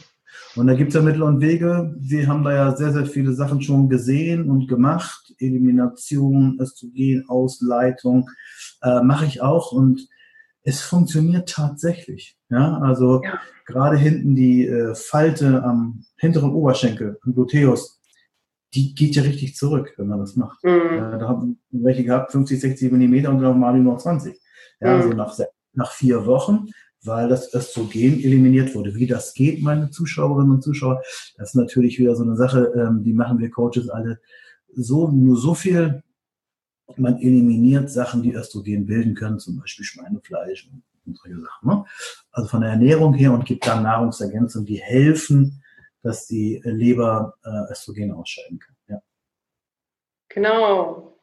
[0.56, 1.96] Und da gibt es ja Mittel und Wege.
[1.98, 5.34] Wir haben da ja sehr, sehr viele Sachen schon gesehen und gemacht.
[5.39, 8.30] Elimination, Östrogen, Ausleitung
[8.82, 10.08] äh, mache ich auch und
[10.65, 12.38] es funktioniert tatsächlich.
[12.49, 13.39] Ja, also ja.
[13.65, 18.01] gerade hinten die äh, Falte am hinteren Oberschenkel, am Gluteus,
[18.73, 20.63] die geht ja richtig zurück, wenn man das macht.
[20.63, 20.97] Mhm.
[20.97, 24.38] Ja, da haben welche gehabt, 50, 60 Millimeter und dann mal nur 20.
[24.82, 25.01] Ja, mhm.
[25.01, 25.39] also nach,
[25.73, 26.67] nach vier Wochen,
[27.04, 28.95] weil das Östrogen eliminiert wurde.
[28.95, 31.01] Wie das geht, meine Zuschauerinnen und Zuschauer,
[31.38, 34.19] das ist natürlich wieder so eine Sache, ähm, die machen wir Coaches alle
[34.73, 36.04] so, nur so viel,
[36.98, 40.84] man eliminiert Sachen, die Östrogen bilden können, zum Beispiel Schweinefleisch und,
[41.17, 41.69] solche Sachen.
[41.69, 41.86] Ne?
[42.32, 45.63] Also von der Ernährung her und gibt dann Nahrungsergänzungen, die helfen,
[46.02, 48.76] dass die Leber äh, Östrogen ausscheiden kann.
[48.88, 49.02] Ja.
[50.30, 51.19] Genau.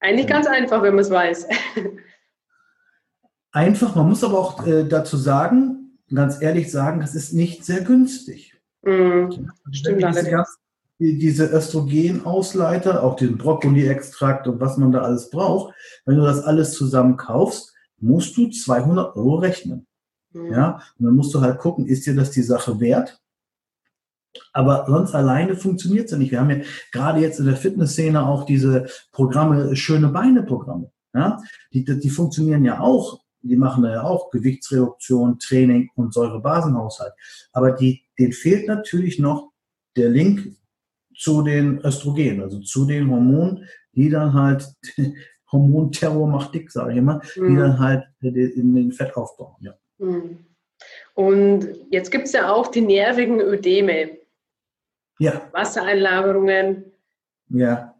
[0.00, 0.32] Eigentlich ja.
[0.32, 1.48] ganz einfach, wenn man es weiß.
[3.52, 7.80] einfach, man muss aber auch äh, dazu sagen, ganz ehrlich sagen, das ist nicht sehr
[7.80, 8.54] günstig.
[8.82, 9.30] Mm,
[9.72, 10.58] stimmt diese, ganz,
[10.98, 16.72] diese Östrogenausleiter, auch den Brokkoli-Extrakt und was man da alles braucht, wenn du das alles
[16.72, 19.86] zusammen kaufst, musst du 200 Euro rechnen.
[20.32, 20.52] Mm.
[20.52, 23.20] Ja, und dann musst du halt gucken, ist dir das die Sache wert?
[24.52, 26.30] Aber sonst alleine funktioniert es ja nicht.
[26.30, 26.60] Wir haben ja
[26.92, 30.90] gerade jetzt in der Fitnessszene auch diese Programme, schöne Beine-Programme.
[31.14, 31.42] Ja?
[31.72, 33.20] Die, die funktionieren ja auch.
[33.42, 37.12] Die machen da ja auch Gewichtsreduktion, Training und Säurebasenhaushalt.
[37.52, 39.52] Aber die, denen fehlt natürlich noch
[39.96, 40.56] der Link
[41.16, 44.68] zu den Östrogenen, also zu den Hormonen, die dann halt
[45.52, 47.48] Hormonterror macht dick, sage ich immer, mhm.
[47.48, 49.56] die dann halt in den Fett aufbauen.
[49.60, 49.74] Ja.
[49.98, 50.38] Mhm.
[51.14, 54.18] Und jetzt gibt es ja auch die nervigen Ödeme.
[55.18, 55.48] Ja.
[55.52, 56.92] Wassereinlagerungen.
[57.48, 57.94] Ja,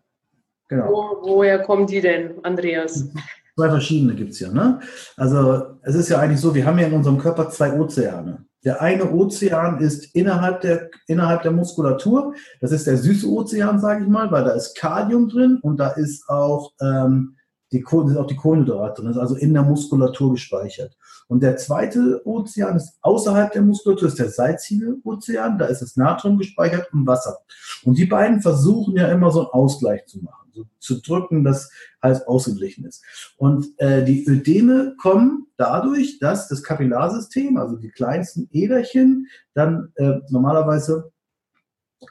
[0.68, 0.90] genau.
[0.90, 3.08] Wo, woher kommen die denn, Andreas?
[3.54, 4.52] Zwei verschiedene gibt es ja.
[4.52, 4.80] Ne?
[5.16, 8.45] Also es ist ja eigentlich so, wir haben ja in unserem Körper zwei Ozeane.
[8.66, 12.34] Der eine Ozean ist innerhalb der, innerhalb der Muskulatur.
[12.60, 15.90] Das ist der süße Ozean, sage ich mal, weil da ist Kalium drin und da
[15.90, 17.35] ist auch, ähm,
[17.72, 20.96] die, sind auch die Kohlenhydrate drin, ist also in der Muskulatur gespeichert.
[21.28, 25.96] Und der zweite Ozean ist außerhalb der Muskulatur, ist der salzige Ozean, da ist das
[25.96, 27.38] Natrium gespeichert und Wasser.
[27.84, 31.70] Und die beiden versuchen ja immer so einen Ausgleich zu machen, so zu drücken, dass
[32.00, 33.02] alles ausgeglichen ist.
[33.36, 40.20] Und äh, die Ödeme kommen dadurch, dass das Kapillarsystem, also die kleinsten Äderchen, dann äh,
[40.28, 41.10] normalerweise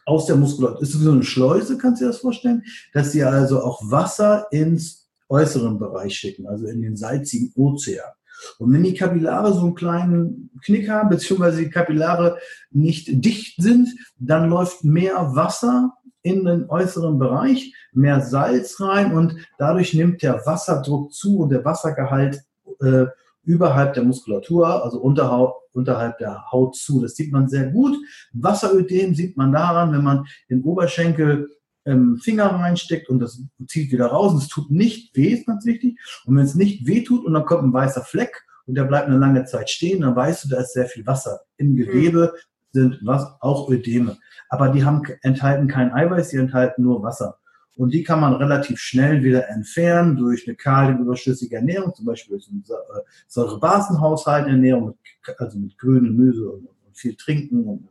[0.06, 2.64] aus der Muskulatur, ist so eine Schleuse, kannst du dir das vorstellen,
[2.94, 8.12] dass sie also auch Wasser ins äußeren Bereich schicken, also in den salzigen Ozean.
[8.60, 12.38] Und wenn die Kapillare so einen kleinen Knick haben, beziehungsweise die Kapillare
[12.72, 19.36] nicht dicht sind, dann läuft mehr Wasser in den äußeren Bereich, mehr Salz rein und
[19.58, 22.42] dadurch nimmt der Wasserdruck zu und der Wassergehalt
[22.82, 23.06] äh,
[23.44, 27.02] überhalb der Muskulatur, also unterhalb, unterhalb der Haut zu.
[27.02, 27.96] Das sieht man sehr gut.
[28.34, 31.50] Wasserödem sieht man daran, wenn man den Oberschenkel
[31.86, 35.66] ähm, Finger reinsteckt und das zieht wieder raus und es tut nicht weh, ist ganz
[35.66, 36.00] wichtig.
[36.26, 39.08] Und wenn es nicht weh tut und dann kommt ein weißer Fleck und der bleibt
[39.08, 41.42] eine lange Zeit stehen, dann weißt du, da ist sehr viel Wasser.
[41.58, 42.34] Im Gewebe
[42.72, 44.18] sind was, auch Ödeme.
[44.50, 47.38] Aber die haben, enthalten kein Eiweiß, die enthalten nur Wasser.
[47.78, 52.50] Und die kann man relativ schnell wieder entfernen durch eine kaliumüberschüssige Ernährung, zum Beispiel durch
[52.50, 54.98] eine äh, Säurebasenhaushalt-Ernährung,
[55.38, 57.90] also mit grünem Gemüse und, viel trinken und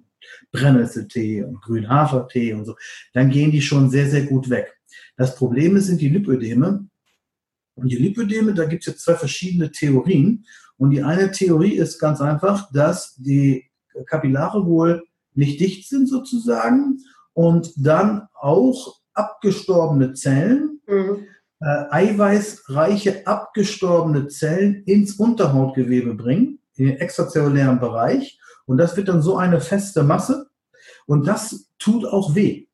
[0.53, 2.77] Brennnesseltee und Grünhafertee und so,
[3.13, 4.77] dann gehen die schon sehr, sehr gut weg.
[5.17, 6.87] Das Problem sind die Lipödeme.
[7.77, 10.45] Und die Lipödeme, da gibt es jetzt zwei verschiedene Theorien.
[10.77, 13.65] Und die eine Theorie ist ganz einfach, dass die
[14.07, 17.01] Kapillare wohl nicht dicht sind sozusagen
[17.33, 21.27] und dann auch abgestorbene Zellen, mhm.
[21.61, 29.23] äh, eiweißreiche abgestorbene Zellen ins Unterhautgewebe bringen, in den extrazellulären Bereich und das wird dann
[29.23, 30.49] so eine feste Masse.
[31.07, 32.67] Und das tut auch weh.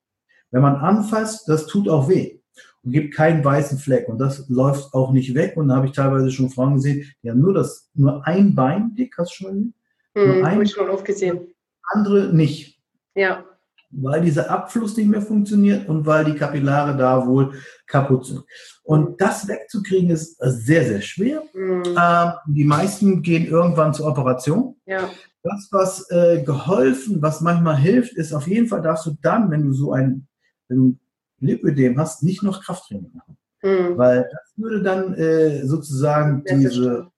[0.51, 2.41] Wenn man anfasst, das tut auch weh.
[2.83, 4.09] Und gibt keinen weißen Fleck.
[4.09, 5.57] Und das läuft auch nicht weg.
[5.57, 8.95] Und da habe ich teilweise schon Frauen gesehen, die haben nur das, nur ein Bein
[8.95, 9.75] dick, hast du schon
[10.15, 10.35] gesehen?
[10.37, 11.49] Hm, habe ich schon oft gesehen.
[11.83, 12.81] Andere nicht.
[13.15, 13.45] Ja
[13.91, 17.55] weil dieser Abfluss nicht mehr funktioniert und weil die Kapillare da wohl
[17.87, 18.45] kaputt sind.
[18.83, 21.43] Und das wegzukriegen ist sehr, sehr schwer.
[21.53, 21.83] Mhm.
[22.01, 24.77] Ähm, die meisten gehen irgendwann zur Operation.
[24.87, 25.11] Ja.
[25.43, 29.65] Das, was äh, geholfen, was manchmal hilft, ist auf jeden Fall darfst du dann, wenn
[29.65, 30.27] du so ein
[30.71, 30.99] wenn du
[31.41, 33.37] Lipödem hast, nicht noch Krafttraining machen.
[33.63, 33.99] Mhm.
[33.99, 37.11] Weil das würde dann äh, sozusagen diese.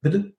[0.00, 0.32] Bitte?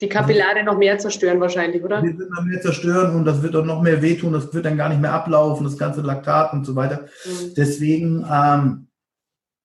[0.00, 2.00] die Kapillare noch mehr zerstören wahrscheinlich, oder?
[2.00, 4.76] Die wird noch mehr zerstören und das wird auch noch mehr wehtun, das wird dann
[4.76, 7.06] gar nicht mehr ablaufen, das ganze Laktat und so weiter.
[7.24, 7.54] Mhm.
[7.56, 8.86] Deswegen, ähm,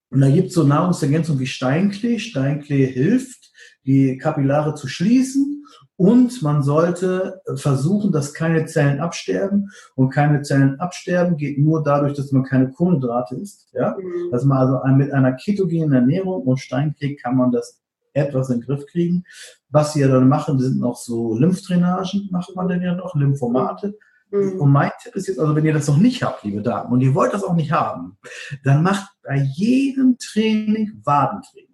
[0.10, 2.18] und da gibt es so Nahrungsergänzungen wie Steinklee.
[2.18, 3.52] Steinklee hilft,
[3.86, 5.53] die Kapillare zu schließen
[5.96, 9.70] und man sollte versuchen, dass keine Zellen absterben.
[9.96, 13.70] Und keine Zellen absterben geht nur dadurch, dass man keine Kohlenhydrate isst.
[13.74, 13.96] Ja?
[13.98, 14.32] Mhm.
[14.32, 17.80] Dass man also mit einer ketogenen Ernährung und Steinklee kann man das
[18.14, 19.24] etwas in den Griff kriegen.
[19.70, 23.96] Was sie ja dann machen, sind noch so Lymphdrainagen, macht man denn ja noch, Lymphomate.
[24.32, 24.60] Mhm.
[24.60, 27.02] Und mein Tipp ist jetzt, also wenn ihr das noch nicht habt, liebe Damen, und
[27.02, 28.18] ihr wollt das auch nicht haben,
[28.64, 31.70] dann macht bei jedem Training Wadentraining.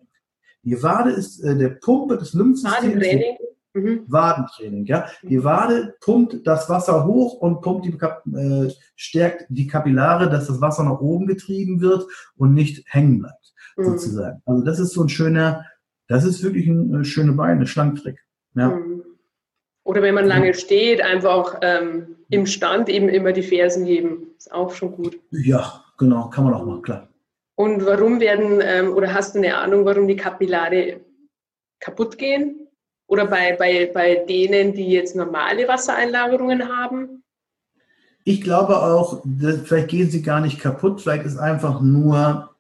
[0.64, 2.84] Die Wade ist äh, der Pumpe des Lymphsystems.
[2.84, 3.38] Wadentraining?
[3.74, 4.04] Mhm.
[4.08, 5.08] Wadentraining, ja.
[5.22, 10.60] Die Wade pumpt das Wasser hoch und pumpt die, äh, stärkt die Kapillare, dass das
[10.60, 12.06] Wasser nach oben getrieben wird
[12.36, 13.84] und nicht hängen bleibt, mhm.
[13.84, 14.42] sozusagen.
[14.46, 15.66] Also das ist so ein schöner,
[16.08, 18.26] das ist wirklich ein, ein schöner Bein, ein Schlanktrick.
[18.56, 18.70] Ja.
[18.70, 19.04] Mhm.
[19.84, 24.28] Oder wenn man lange steht, einfach ähm, im Stand eben immer die Fersen heben.
[24.38, 25.20] Ist auch schon gut.
[25.32, 27.10] Ja, genau, kann man auch machen, klar.
[27.56, 31.02] Und warum werden, ähm, oder hast du eine Ahnung, warum die Kapillare
[31.80, 32.69] kaputt gehen?
[33.10, 37.24] Oder bei, bei, bei denen, die jetzt normale Wassereinlagerungen haben?
[38.24, 39.24] Ich glaube auch,
[39.64, 42.52] vielleicht gehen sie gar nicht kaputt, vielleicht ist einfach nur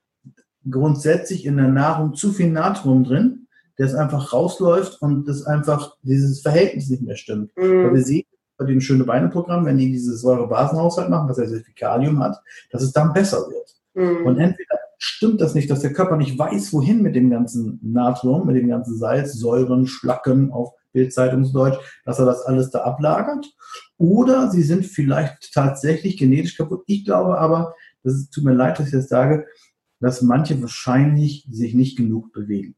[0.70, 6.42] grundsätzlich in der Nahrung zu viel Natrium drin, das einfach rausläuft und das einfach dieses
[6.42, 7.56] Verhältnis nicht mehr stimmt.
[7.56, 7.84] Mhm.
[7.84, 8.26] Weil wir sehen
[8.58, 12.42] bei dem schöne Beine-Programm, wenn die dieses Säurebasenhaushalt machen, was ja sehr viel Kalium hat,
[12.72, 13.76] dass es dann besser wird.
[13.94, 14.26] Mhm.
[14.26, 18.46] Und entweder stimmt das nicht, dass der Körper nicht weiß, wohin mit dem ganzen Natrium,
[18.46, 23.46] mit dem ganzen Salz, Säuren, Schlacken auf Bildzeitungsdeutsch, dass er das alles da ablagert.
[23.98, 26.84] Oder sie sind vielleicht tatsächlich genetisch kaputt.
[26.86, 29.48] Ich glaube aber, das tut mir leid, dass ich das sage,
[30.00, 32.76] dass manche wahrscheinlich sich nicht genug bewegen.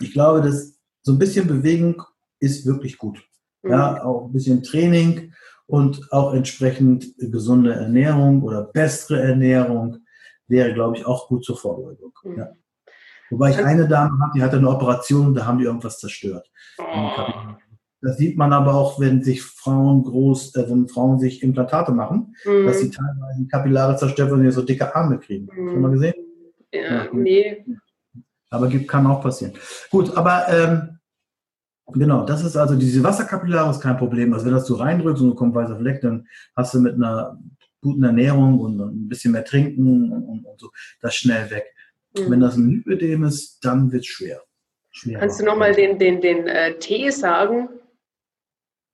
[0.00, 2.02] Ich glaube, dass so ein bisschen Bewegung
[2.40, 3.22] ist wirklich gut.
[3.62, 3.98] Ja, mhm.
[3.98, 5.32] auch ein bisschen Training
[5.66, 9.98] und auch entsprechend gesunde Ernährung oder bessere Ernährung
[10.48, 12.12] wäre, glaube ich, auch gut zur Vorbeugung.
[12.24, 12.38] Mhm.
[12.38, 12.52] Ja.
[13.30, 16.48] Wobei ich eine Dame habe, die hatte eine Operation, da haben die irgendwas zerstört.
[16.78, 17.10] Oh.
[18.02, 22.36] Das sieht man aber auch, wenn sich Frauen groß, äh, wenn Frauen sich Implantate machen,
[22.44, 22.66] mhm.
[22.66, 25.48] dass sie teilweise Kapillare zerstört, wenn sie so dicke Arme kriegen.
[25.52, 25.70] Mhm.
[25.70, 26.14] Schon mal gesehen?
[26.72, 27.64] Ja, ja, nee.
[28.50, 29.54] Aber kann auch passieren.
[29.90, 30.98] Gut, aber ähm,
[31.92, 34.32] genau, das ist also diese Wasserkapillare ist kein Problem.
[34.32, 37.38] Also wenn das du reindrückst und du kommt weißer Fleck, dann hast du mit einer
[37.86, 40.70] guten Ernährung und ein bisschen mehr trinken und, und so,
[41.00, 41.64] das schnell weg.
[42.16, 42.30] Mhm.
[42.30, 44.42] Wenn das ein Lipödem ist, dann wird es schwer.
[44.90, 45.20] Schwerer.
[45.20, 47.68] Kannst du nochmal den, den, den äh, Tee sagen?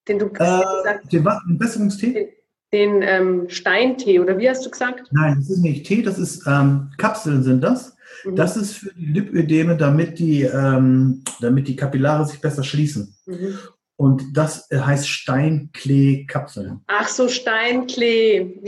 [0.09, 1.25] Den du äh, gesagt Den?
[1.25, 2.13] Den Besserungstee?
[2.13, 2.29] Den,
[2.73, 5.09] den ähm, Steintee, oder wie hast du gesagt?
[5.13, 7.97] Nein, das ist nicht Tee, das ist ähm, Kapseln sind das.
[8.25, 8.37] Mhm.
[8.37, 13.15] Das ist für die Lipödeme, damit die, ähm, damit die Kapillare sich besser schließen.
[13.27, 13.59] Mhm.
[13.97, 16.81] Und das äh, heißt Steinklee-Kapseln.
[16.87, 18.59] Ach so, Steinklee.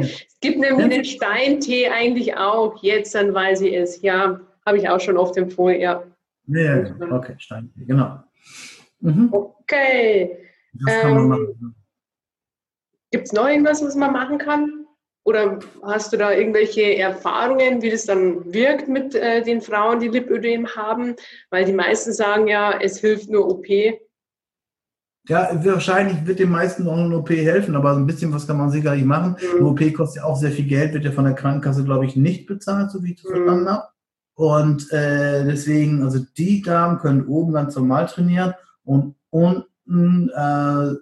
[0.00, 2.82] es gibt nämlich den Steintee eigentlich auch.
[2.82, 4.02] Jetzt, dann weiß ich es.
[4.02, 6.04] Ja, habe ich auch schon oft empfohlen, ja.
[6.46, 7.16] Ja, genau.
[7.16, 8.18] okay, Steinklee, genau.
[9.00, 9.28] Mhm.
[9.32, 10.38] Okay.
[10.72, 11.74] Das kann man ähm, machen.
[13.10, 14.86] Gibt es noch irgendwas, was man machen kann?
[15.24, 20.08] Oder hast du da irgendwelche Erfahrungen, wie das dann wirkt mit äh, den Frauen, die
[20.08, 21.16] Lipödem haben?
[21.50, 23.66] Weil die meisten sagen ja, es hilft nur OP.
[25.28, 28.70] Ja, wahrscheinlich wird den meisten auch eine OP helfen, aber ein bisschen was kann man
[28.70, 29.36] sicherlich machen.
[29.38, 29.58] Mhm.
[29.58, 32.16] Eine OP kostet ja auch sehr viel Geld, wird ja von der Krankenkasse, glaube ich,
[32.16, 33.36] nicht bezahlt, so wie ich das mhm.
[33.36, 33.84] verstanden habe.
[34.34, 40.94] Und äh, deswegen, also die Damen können oben ganz normal trainieren und unten äh,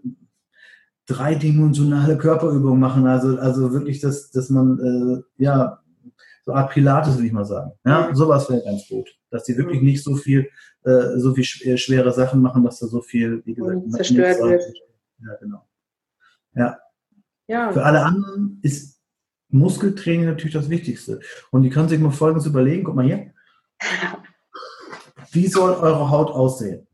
[1.07, 3.07] dreidimensionale Körperübungen machen.
[3.07, 5.81] Also, also wirklich, dass, dass man, äh, ja,
[6.45, 7.73] so Art Pilates, würde ich mal sagen.
[7.85, 8.17] Ja, mhm.
[8.17, 9.09] sowas wäre ganz gut.
[9.37, 10.49] Dass die wirklich nicht so viel
[10.87, 14.41] äh, so viel äh, schwere Sachen machen, dass da so viel, wie gesagt, Und zerstört
[14.41, 14.63] wird.
[15.19, 15.67] Ja, genau.
[16.55, 16.79] Ja.
[17.49, 17.73] ja.
[17.73, 19.01] Für alle anderen ist
[19.49, 21.19] Muskeltraining natürlich das Wichtigste.
[21.51, 23.33] Und die können sich mal Folgendes überlegen, guck mal hier.
[25.33, 26.87] Wie soll eure Haut aussehen?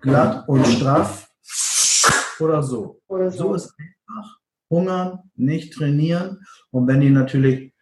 [0.00, 1.30] Glatt und straff
[2.40, 3.00] oder so?
[3.06, 3.48] Oder so.
[3.48, 4.38] so ist einfach.
[4.68, 6.44] Hungern, nicht trainieren.
[6.72, 7.72] Und wenn die natürlich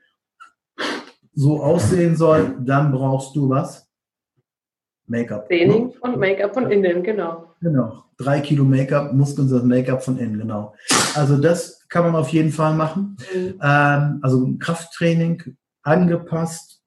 [1.32, 3.87] so aussehen soll, dann brauchst du was?
[5.08, 5.48] Make-up.
[5.48, 7.54] Training und Make-up von innen, genau.
[7.60, 8.04] Genau.
[8.18, 10.74] Drei Kilo Make-up, Muskeln sind Make-up von innen, genau.
[11.14, 13.16] Also das kann man auf jeden Fall machen.
[13.34, 13.60] Mhm.
[13.62, 15.42] Ähm, also Krafttraining
[15.82, 16.82] angepasst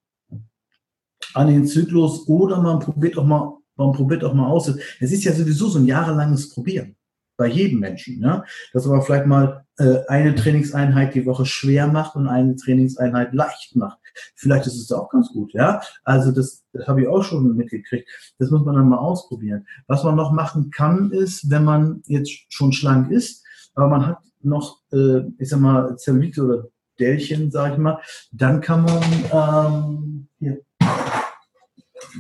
[1.34, 4.68] an den Zyklus oder man probiert auch mal, man probiert auch mal aus.
[5.00, 6.96] Es ist ja sowieso so ein jahrelanges Probieren
[7.38, 8.22] bei jedem Menschen.
[8.22, 8.44] Ja?
[8.74, 9.66] Dass man vielleicht mal
[10.08, 14.00] eine Trainingseinheit die Woche schwer macht und eine Trainingseinheit leicht macht.
[14.36, 15.82] Vielleicht ist es auch ganz gut, ja.
[16.04, 18.10] Also das, das habe ich auch schon mitgekriegt.
[18.40, 19.66] Das muss man dann mal ausprobieren.
[19.88, 24.20] Was man noch machen kann, ist, wenn man jetzt schon schlank ist, aber man hat
[24.42, 26.68] noch, äh, ich sag mal, Zellulite oder
[27.00, 28.00] Dellchen, sage ich mal,
[28.32, 30.62] dann kann man ähm, hier,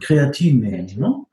[0.01, 0.99] Kreatin nehmen.
[0.99, 1.25] Ne?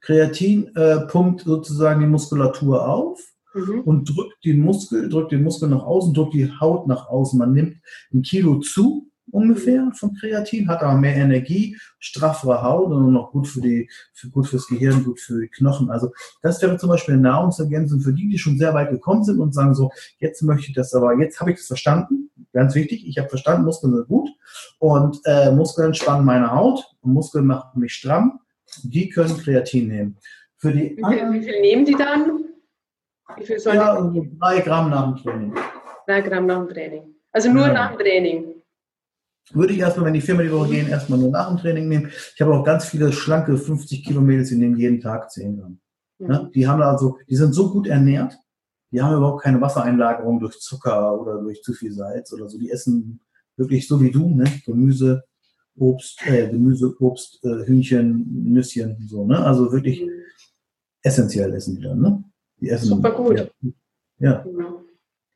[0.00, 3.20] Kreatin äh, pumpt sozusagen die Muskulatur auf
[3.56, 3.80] mhm.
[3.80, 7.38] und drückt den Muskel, drückt den Muskel nach außen, drückt die Haut nach außen.
[7.38, 7.76] Man nimmt
[8.12, 13.48] ein Kilo zu ungefähr von Kreatin, hat aber mehr Energie, straffere Haut und noch gut
[13.48, 15.90] für die, für, gut fürs Gehirn, gut für die Knochen.
[15.90, 19.40] Also das wäre zum Beispiel eine Nahrungsergänzung für die, die schon sehr weit gekommen sind
[19.40, 23.06] und sagen so, jetzt möchte ich das aber, jetzt habe ich das verstanden, ganz wichtig,
[23.06, 24.30] ich habe verstanden, Muskeln sind gut
[24.78, 28.40] und äh, Muskeln entspannen meine Haut und Muskeln machen mich stramm.
[28.82, 30.16] Die können Kreatin nehmen.
[30.56, 32.44] Für die wie, viel, wie viel nehmen die dann?
[33.36, 34.38] Wie viel sollen ja, die?
[34.38, 35.54] drei Gramm nach dem Training.
[36.06, 37.14] Drei Gramm nach dem Training.
[37.32, 37.72] Also nur ja.
[37.72, 38.54] nach dem Training.
[39.52, 42.10] Würde ich erstmal, wenn die Firma die Woche gehen, erstmal nur nach dem Training nehmen.
[42.34, 45.80] Ich habe auch ganz viele schlanke 50 Kilometer, die nehmen jeden Tag 10 Gramm.
[46.18, 48.38] Ja, die haben also, die sind so gut ernährt,
[48.90, 52.58] die haben überhaupt keine Wassereinlagerung durch Zucker oder durch zu viel Salz oder so.
[52.58, 53.20] Die essen
[53.56, 54.44] wirklich so wie du, ne?
[54.64, 55.24] Gemüse,
[55.76, 59.44] Obst, äh, Gemüse, Obst, äh, Hühnchen, Nüsschen, so, ne?
[59.44, 60.10] Also wirklich mhm.
[61.02, 62.24] essentiell essen die dann, ne?
[62.60, 62.88] Die essen.
[62.88, 63.50] Super gut.
[64.18, 64.42] Ja.
[64.42, 64.82] Genau.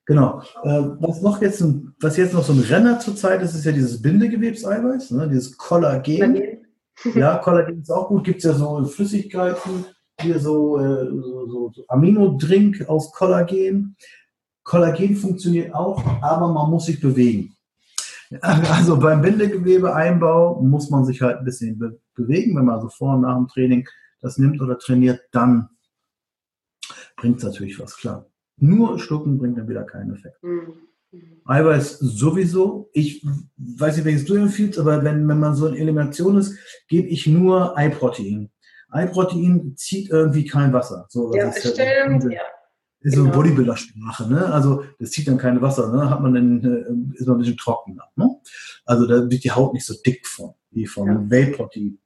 [0.07, 0.41] Genau.
[0.65, 1.65] Äh, was noch jetzt,
[2.01, 5.29] was jetzt noch so ein Renner zurzeit ist, ist ja dieses Bindegewebseiweiß, ne?
[5.29, 6.59] dieses Kollagen.
[7.15, 8.25] Ja, Kollagen ist auch gut.
[8.25, 9.85] Gibt es ja so Flüssigkeiten,
[10.21, 13.97] hier so, äh, so, so, so Aminodrink aus Kollagen.
[14.65, 17.55] Kollagen funktioniert auch, aber man muss sich bewegen.
[18.43, 22.57] Also beim Bindegewebeeinbau muss man sich halt ein bisschen be bewegen.
[22.57, 23.89] Wenn man also vor und nach dem Training
[24.21, 25.69] das nimmt oder trainiert, dann
[27.21, 28.27] bringt es natürlich was, klar.
[28.57, 30.43] Nur schlucken bringt dann wieder keinen Effekt.
[30.43, 30.75] Mhm.
[31.45, 32.89] Eiweiß sowieso.
[32.93, 33.25] Ich
[33.57, 36.57] weiß nicht, welches du empfiehlst, aber wenn, wenn man so in Elimination ist,
[36.89, 38.51] gebe ich nur Eiprotein.
[38.91, 41.07] Eiprotein zieht irgendwie kein Wasser.
[41.09, 42.41] So, ja, ist stimmt, ja.
[43.03, 43.43] Ist so eine genau.
[43.43, 44.53] Bodybuilder-Sprache, ne?
[44.53, 46.11] Also das zieht dann kein Wasser, ne?
[46.11, 48.29] Hat man dann, äh, ist man ein bisschen trockener, ne?
[48.85, 51.31] Also da wird die Haut nicht so dick von, wie von ja.
[51.31, 51.99] Whey-Protein.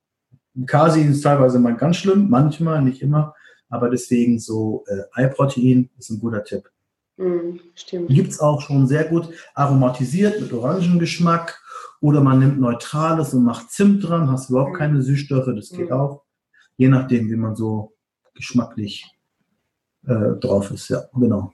[0.67, 3.35] Casein ist teilweise mal ganz schlimm, manchmal, nicht immer.
[3.75, 6.71] Aber deswegen so äh, Eiprotein ist ein guter Tipp.
[7.17, 8.09] Mm, stimmt.
[8.09, 11.61] Gibt es auch schon sehr gut aromatisiert mit Orangengeschmack.
[12.01, 14.77] Oder man nimmt Neutrales und macht Zimt dran, hast überhaupt mm.
[14.77, 15.93] keine Süßstoffe, das geht mm.
[15.93, 16.23] auch.
[16.77, 17.95] Je nachdem, wie man so
[18.35, 19.11] geschmacklich
[20.07, 20.89] äh, drauf ist.
[20.91, 21.53] Ja, genau.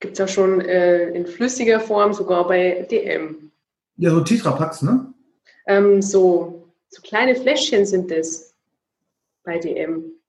[0.00, 3.50] Gibt es auch schon äh, in flüssiger Form, sogar bei DM.
[3.96, 5.14] Ja, so Tetrapacks, ne?
[5.66, 8.54] Ähm, so, so kleine Fläschchen sind das
[9.42, 10.19] bei DM.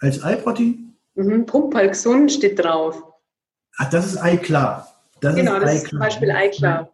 [0.00, 0.96] Als Eiprotein?
[1.14, 3.02] Mhm, Pumpalxun steht drauf.
[3.78, 4.88] Ach, das ist Eiklar.
[5.20, 5.82] Das genau, ist das Eiklar.
[5.82, 6.92] ist zum Beispiel Eiklar.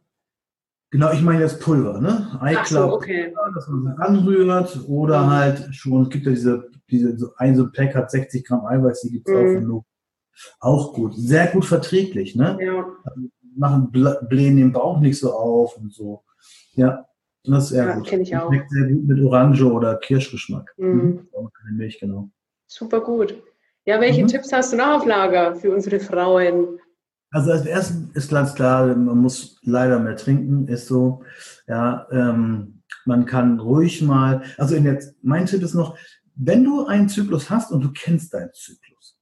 [0.91, 2.39] Genau, ich meine das Pulver, ne?
[2.41, 3.33] Eiklar, so, okay.
[3.55, 5.31] dass man es anrührt oder mhm.
[5.31, 8.67] halt schon, es gibt ja diese, diese so ein so ein Pack hat 60 Gramm
[8.67, 9.73] Eiweiß, die gibt es mhm.
[9.73, 9.85] auch
[10.61, 12.59] Auch gut, sehr gut verträglich, ne?
[12.61, 12.87] Ja.
[13.57, 16.25] Machen blähen den Bauch nicht so auf und so.
[16.75, 17.07] Ja,
[17.45, 18.07] das ist sehr ja, gut.
[18.07, 18.49] Kenne ich auch.
[18.49, 20.75] Schmeckt sehr gut mit Orange oder Kirschgeschmack.
[20.77, 20.89] Mhm.
[20.89, 21.51] mhm.
[21.53, 22.31] Keine Milch, genau.
[22.67, 23.43] Super gut.
[23.85, 24.29] Ja, welche mhm.
[24.29, 26.81] Tipps hast du noch auf Lager für unsere Frauen?
[27.31, 31.23] Also als erstes ist ganz klar, man muss leider mehr trinken, ist so.
[31.67, 35.97] Ja, ähm, man kann ruhig mal, also in der, mein Tipp ist noch,
[36.35, 39.19] wenn du einen Zyklus hast und du kennst deinen Zyklus,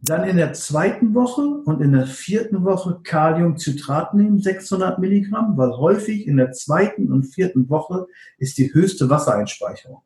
[0.00, 5.70] dann in der zweiten Woche und in der vierten Woche Kaliumcitrat nehmen, 600 Milligramm, weil
[5.76, 8.06] häufig in der zweiten und vierten Woche
[8.38, 10.02] ist die höchste Wassereinspeicherung.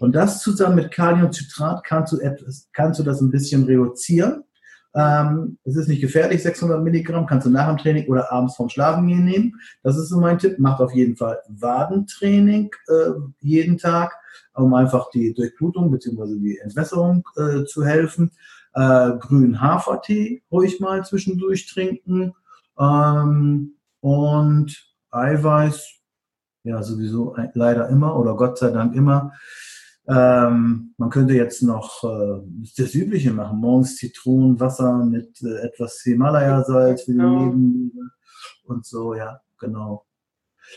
[0.00, 4.44] Und das zusammen mit Kaliumcitrat kannst du, etwas, kannst du das ein bisschen reduzieren.
[4.96, 8.68] Ähm, es ist nicht gefährlich, 600 Milligramm, kannst du nach dem Training oder abends vorm
[8.68, 9.60] Schlafengehen nehmen.
[9.82, 10.58] Das ist so mein Tipp.
[10.58, 14.12] Macht auf jeden Fall Wadentraining äh, jeden Tag,
[14.54, 16.38] um einfach die Durchblutung bzw.
[16.38, 18.30] die Entwässerung äh, zu helfen.
[18.74, 22.32] Äh, grünen Hafertee ruhig mal zwischendurch trinken.
[22.78, 26.03] Ähm, und Eiweiß
[26.64, 29.32] ja sowieso leider immer oder Gott sei Dank immer.
[30.06, 32.42] Ähm, man könnte jetzt noch äh,
[32.76, 33.58] das Übliche machen.
[33.58, 37.46] Morgens Zitronenwasser mit äh, etwas Himalaya-Salz für die genau.
[37.46, 38.10] Nebenniere
[38.64, 40.04] und so, ja, genau.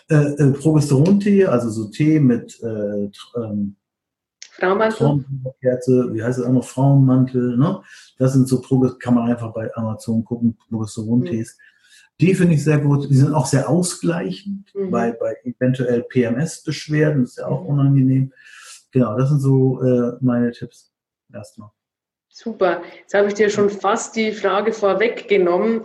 [0.09, 3.75] Äh, äh, Progesterontee, also so Tee mit äh, ähm,
[4.59, 6.13] Frauenmantel.
[6.13, 7.81] wie heißt es auch noch, Frauenmantel, ne?
[8.17, 8.59] Das sind so,
[8.99, 11.57] kann man einfach bei Amazon gucken, Progesterontees.
[11.57, 11.76] Mhm.
[12.19, 13.09] Die finde ich sehr gut.
[13.09, 14.91] Die sind auch sehr ausgleichend mhm.
[14.91, 17.23] bei, bei eventuell PMS-Beschwerden.
[17.23, 17.69] Ist ja auch mhm.
[17.69, 18.33] unangenehm.
[18.91, 20.91] Genau, das sind so äh, meine Tipps
[21.31, 21.69] erstmal.
[22.29, 22.81] Super.
[22.99, 25.83] Jetzt habe ich dir schon fast die Frage vorweggenommen.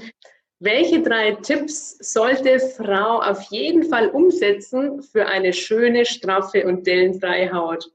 [0.58, 7.52] Welche drei Tipps sollte Frau auf jeden Fall umsetzen für eine schöne, straffe und dellenfreie
[7.52, 7.90] Haut?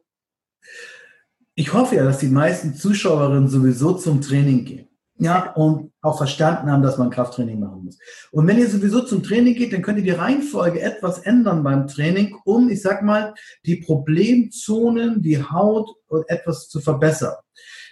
[1.56, 4.87] Ich hoffe ja, dass die meisten Zuschauerinnen sowieso zum Training gehen
[5.20, 7.98] ja, und auch verstanden haben, dass man Krafttraining machen muss.
[8.32, 11.88] Und wenn ihr sowieso zum Training geht, dann könnt ihr die Reihenfolge etwas ändern beim
[11.88, 13.34] Training, um, ich sag mal,
[13.66, 15.90] die Problemzonen, die Haut
[16.28, 17.36] etwas zu verbessern.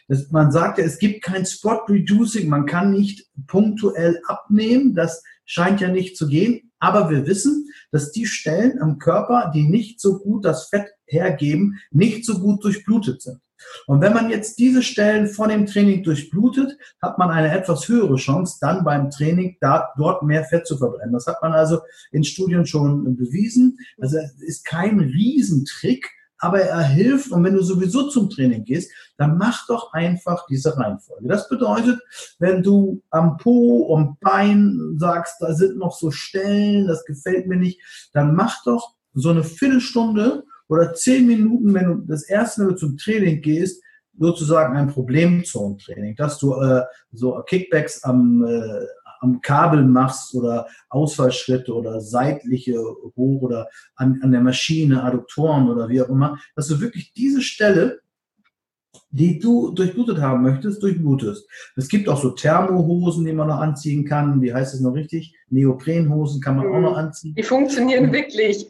[0.07, 5.23] Das, man sagt ja, es gibt kein Spot Reducing, man kann nicht punktuell abnehmen, das
[5.45, 6.71] scheint ja nicht zu gehen.
[6.79, 11.79] Aber wir wissen, dass die Stellen am Körper, die nicht so gut das Fett hergeben,
[11.89, 13.39] nicht so gut durchblutet sind.
[13.87, 18.15] Und wenn man jetzt diese Stellen vor dem Training durchblutet, hat man eine etwas höhere
[18.15, 21.13] Chance, dann beim Training da, dort mehr Fett zu verbrennen.
[21.13, 21.79] Das hat man also
[22.11, 23.77] in Studien schon bewiesen.
[23.99, 27.31] Also es ist kein Riesentrick, aber er hilft.
[27.31, 31.27] Und wenn du sowieso zum Training gehst, dann mach doch einfach diese Reihenfolge.
[31.27, 31.99] Das bedeutet,
[32.39, 37.57] wenn du am Po und Bein sagst, da sind noch so Stellen, das gefällt mir
[37.57, 37.79] nicht,
[38.13, 42.97] dann mach doch so eine Viertelstunde oder zehn Minuten, wenn du das erste Mal zum
[42.97, 43.81] Training gehst,
[44.17, 48.85] sozusagen ein Problemzonentraining, dass du äh, so Kickbacks am, äh,
[49.19, 52.79] am Kabel machst oder Ausfallschritte oder seitliche
[53.15, 57.41] hoch oder an, an der Maschine, Adduktoren oder wie auch immer, dass du wirklich diese
[57.41, 57.99] Stelle
[59.11, 61.47] die du durchblutet haben möchtest, durchblutest.
[61.75, 64.41] Es gibt auch so Thermohosen, die man noch anziehen kann.
[64.41, 65.35] Wie heißt es noch richtig?
[65.49, 66.73] Neoprenhosen kann man mhm.
[66.73, 67.35] auch noch anziehen.
[67.35, 68.67] Die funktionieren wirklich.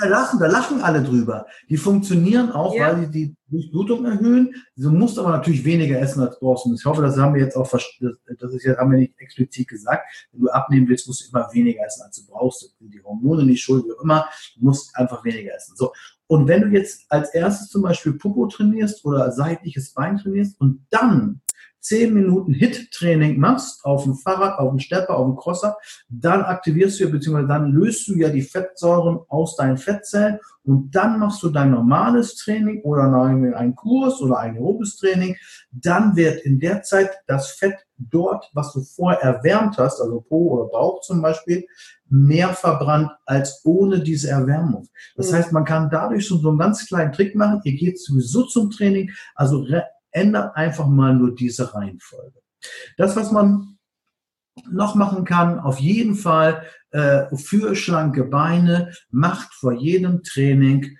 [0.00, 1.46] da lachen, da lachen alle drüber.
[1.68, 2.88] Die funktionieren auch, ja.
[2.88, 4.54] weil die die Durchblutung erhöhen.
[4.76, 6.66] Du musst aber natürlich weniger essen als brauchst.
[6.66, 9.68] Und ich hoffe, das haben wir jetzt auch, das ist jetzt, haben wir nicht explizit
[9.68, 10.06] gesagt.
[10.32, 12.74] Wenn du abnehmen willst, musst du immer weniger essen, als du brauchst.
[12.80, 14.28] Die Hormone nicht schuld, wie auch immer.
[14.56, 15.74] Du musst einfach weniger essen.
[15.76, 15.92] So.
[16.28, 20.86] Und wenn du jetzt als erstes zum Beispiel Popo trainierst oder seitliches Bein trainierst und
[20.90, 21.40] dann
[21.80, 25.76] zehn Minuten HIT-Training machst, auf dem Fahrrad, auf dem Stepper, auf dem Crosser,
[26.08, 30.94] dann aktivierst du ja, beziehungsweise dann löst du ja die Fettsäuren aus deinen Fettzellen und
[30.94, 35.36] dann machst du dein normales Training oder einen Kurs oder ein aerobes Training.
[35.70, 40.50] Dann wird in der Zeit das Fett dort, was du vorher erwärmt hast, also Po
[40.50, 41.66] oder Bauch zum Beispiel,
[42.10, 44.88] mehr verbrannt als ohne diese Erwärmung.
[45.16, 45.36] Das mhm.
[45.36, 47.60] heißt, man kann dadurch so, so einen ganz kleinen Trick machen.
[47.64, 49.64] Ihr geht sowieso zum Training, also
[50.10, 52.40] ändert einfach mal nur diese Reihenfolge.
[52.96, 53.78] Das, was man
[54.70, 60.96] noch machen kann, auf jeden Fall äh, für schlanke Beine, macht vor jedem Training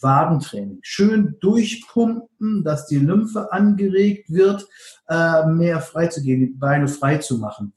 [0.00, 0.78] Wadentraining.
[0.82, 4.66] Schön durchpumpen, dass die Lymphe angeregt wird,
[5.08, 7.74] äh, mehr freizugehen, die Beine frei zu machen.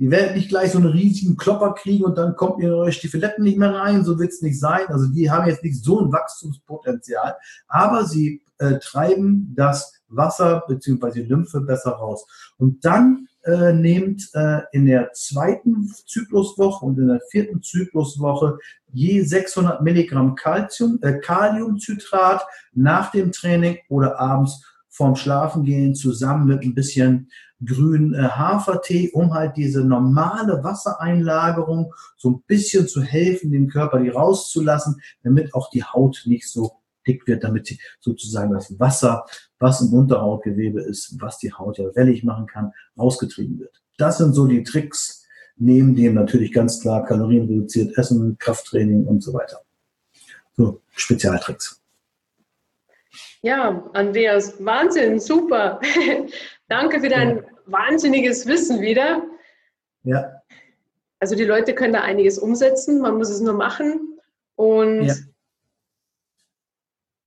[0.00, 3.44] Die werden nicht gleich so einen riesigen Klopper kriegen und dann kommt ihr eure Stiefeletten
[3.44, 4.02] nicht mehr rein.
[4.02, 4.86] So wird es nicht sein.
[4.88, 7.36] Also die haben jetzt nicht so ein Wachstumspotenzial,
[7.68, 11.20] aber sie äh, treiben das Wasser bzw.
[11.20, 12.26] Lymphe besser raus.
[12.56, 18.58] Und dann äh, nehmt äh, in der zweiten Zykluswoche und in der vierten Zykluswoche
[18.92, 22.42] je 600 Milligramm Calcium, äh, Kaliumcitrat
[22.72, 27.30] nach dem Training oder abends vorm Schlafengehen zusammen mit ein bisschen
[27.64, 34.00] grünen äh, Hafertee, um halt diese normale Wassereinlagerung so ein bisschen zu helfen, den Körper
[34.00, 39.24] die rauszulassen, damit auch die Haut nicht so dick wird, damit sozusagen das Wasser,
[39.58, 43.82] was im Unterhautgewebe ist, was die Haut ja wellig machen kann, rausgetrieben wird.
[43.98, 49.22] Das sind so die Tricks, neben dem natürlich ganz klar Kalorien reduziert Essen, Krafttraining und
[49.22, 49.60] so weiter.
[50.56, 51.80] So, Spezialtricks.
[53.42, 55.80] Ja, Andreas, Wahnsinn, super.
[56.68, 57.42] Danke für dein ja.
[57.66, 59.22] Wahnsinniges Wissen wieder.
[60.02, 60.42] Ja.
[61.18, 64.18] Also die Leute können da einiges umsetzen, man muss es nur machen.
[64.56, 65.14] Und ja.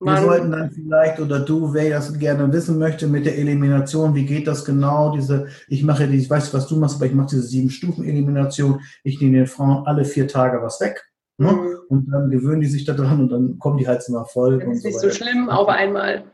[0.00, 4.26] Wir sollten dann vielleicht, oder du, wer das gerne wissen möchte mit der Elimination, wie
[4.26, 5.14] geht das genau?
[5.14, 8.04] Diese, ich mache die, ich weiß, was du machst, aber ich mache diese sieben Stufen
[8.04, 8.82] Elimination.
[9.02, 11.02] Ich nehme den Frauen alle vier Tage was weg.
[11.38, 11.52] Ne?
[11.52, 11.76] Mhm.
[11.88, 14.62] Und dann gewöhnen die sich daran und dann kommen die halt zum Erfolg.
[14.64, 16.24] Das ist nicht so, so schlimm, auf einmal.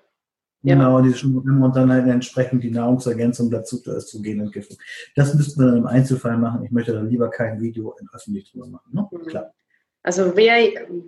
[0.62, 1.04] Genau, ja.
[1.04, 4.76] diese und dann halt entsprechend die Nahrungsergänzung dazu zu Östrogenentgiftung.
[5.16, 6.64] Das müssten wir dann im Einzelfall machen.
[6.64, 8.90] Ich möchte da lieber kein Video öffentlich drüber machen.
[8.92, 9.08] Ne?
[9.10, 9.26] Mhm.
[9.26, 9.54] Klar.
[10.02, 10.56] Also wer,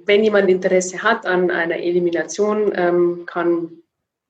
[0.06, 3.70] wenn jemand Interesse hat an einer Elimination, ähm, kann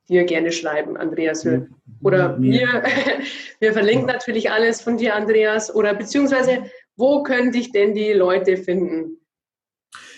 [0.09, 1.69] dir gerne schreiben, Andreas Höhl.
[2.01, 2.83] Oder mir.
[3.59, 5.73] Wir verlinken natürlich alles von dir, Andreas.
[5.73, 6.63] Oder beziehungsweise,
[6.97, 9.17] wo könnte ich denn die Leute finden?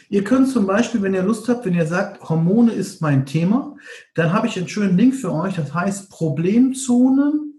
[0.09, 3.75] Ihr könnt zum Beispiel, wenn ihr Lust habt, wenn ihr sagt, Hormone ist mein Thema,
[4.13, 7.54] dann habe ich einen schönen Link für euch, das heißt Problemzonen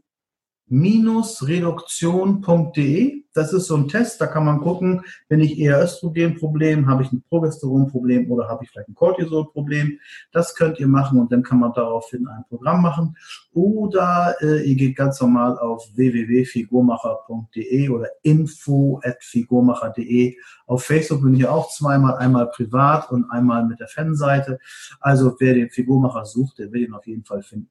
[0.71, 3.27] reduktion.de.
[3.37, 7.13] Das ist so ein Test, da kann man gucken, bin ich eher Östrogenproblem, habe ich
[7.13, 9.99] ein Progesteronproblem oder habe ich vielleicht ein Cortisolproblem.
[10.33, 13.15] Das könnt ihr machen und dann kann man daraufhin ein Programm machen.
[13.53, 20.35] Oder äh, ihr geht ganz normal auf www.figurmacher.de oder info.figurmacher.de.
[20.67, 24.59] Auf Facebook bin ich auch zweimal, einmal privat und einmal mit der Fanseite.
[24.99, 27.69] Also wer den Figurmacher sucht, der will ihn auf jeden Fall finden.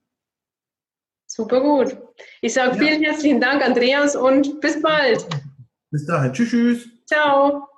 [1.36, 1.98] Super gut.
[2.40, 2.82] Ich sage ja.
[2.82, 5.26] vielen herzlichen Dank, Andreas, und bis bald.
[5.90, 6.32] Bis dahin.
[6.32, 6.48] Tschüss.
[6.48, 6.88] tschüss.
[7.04, 7.68] Ciao.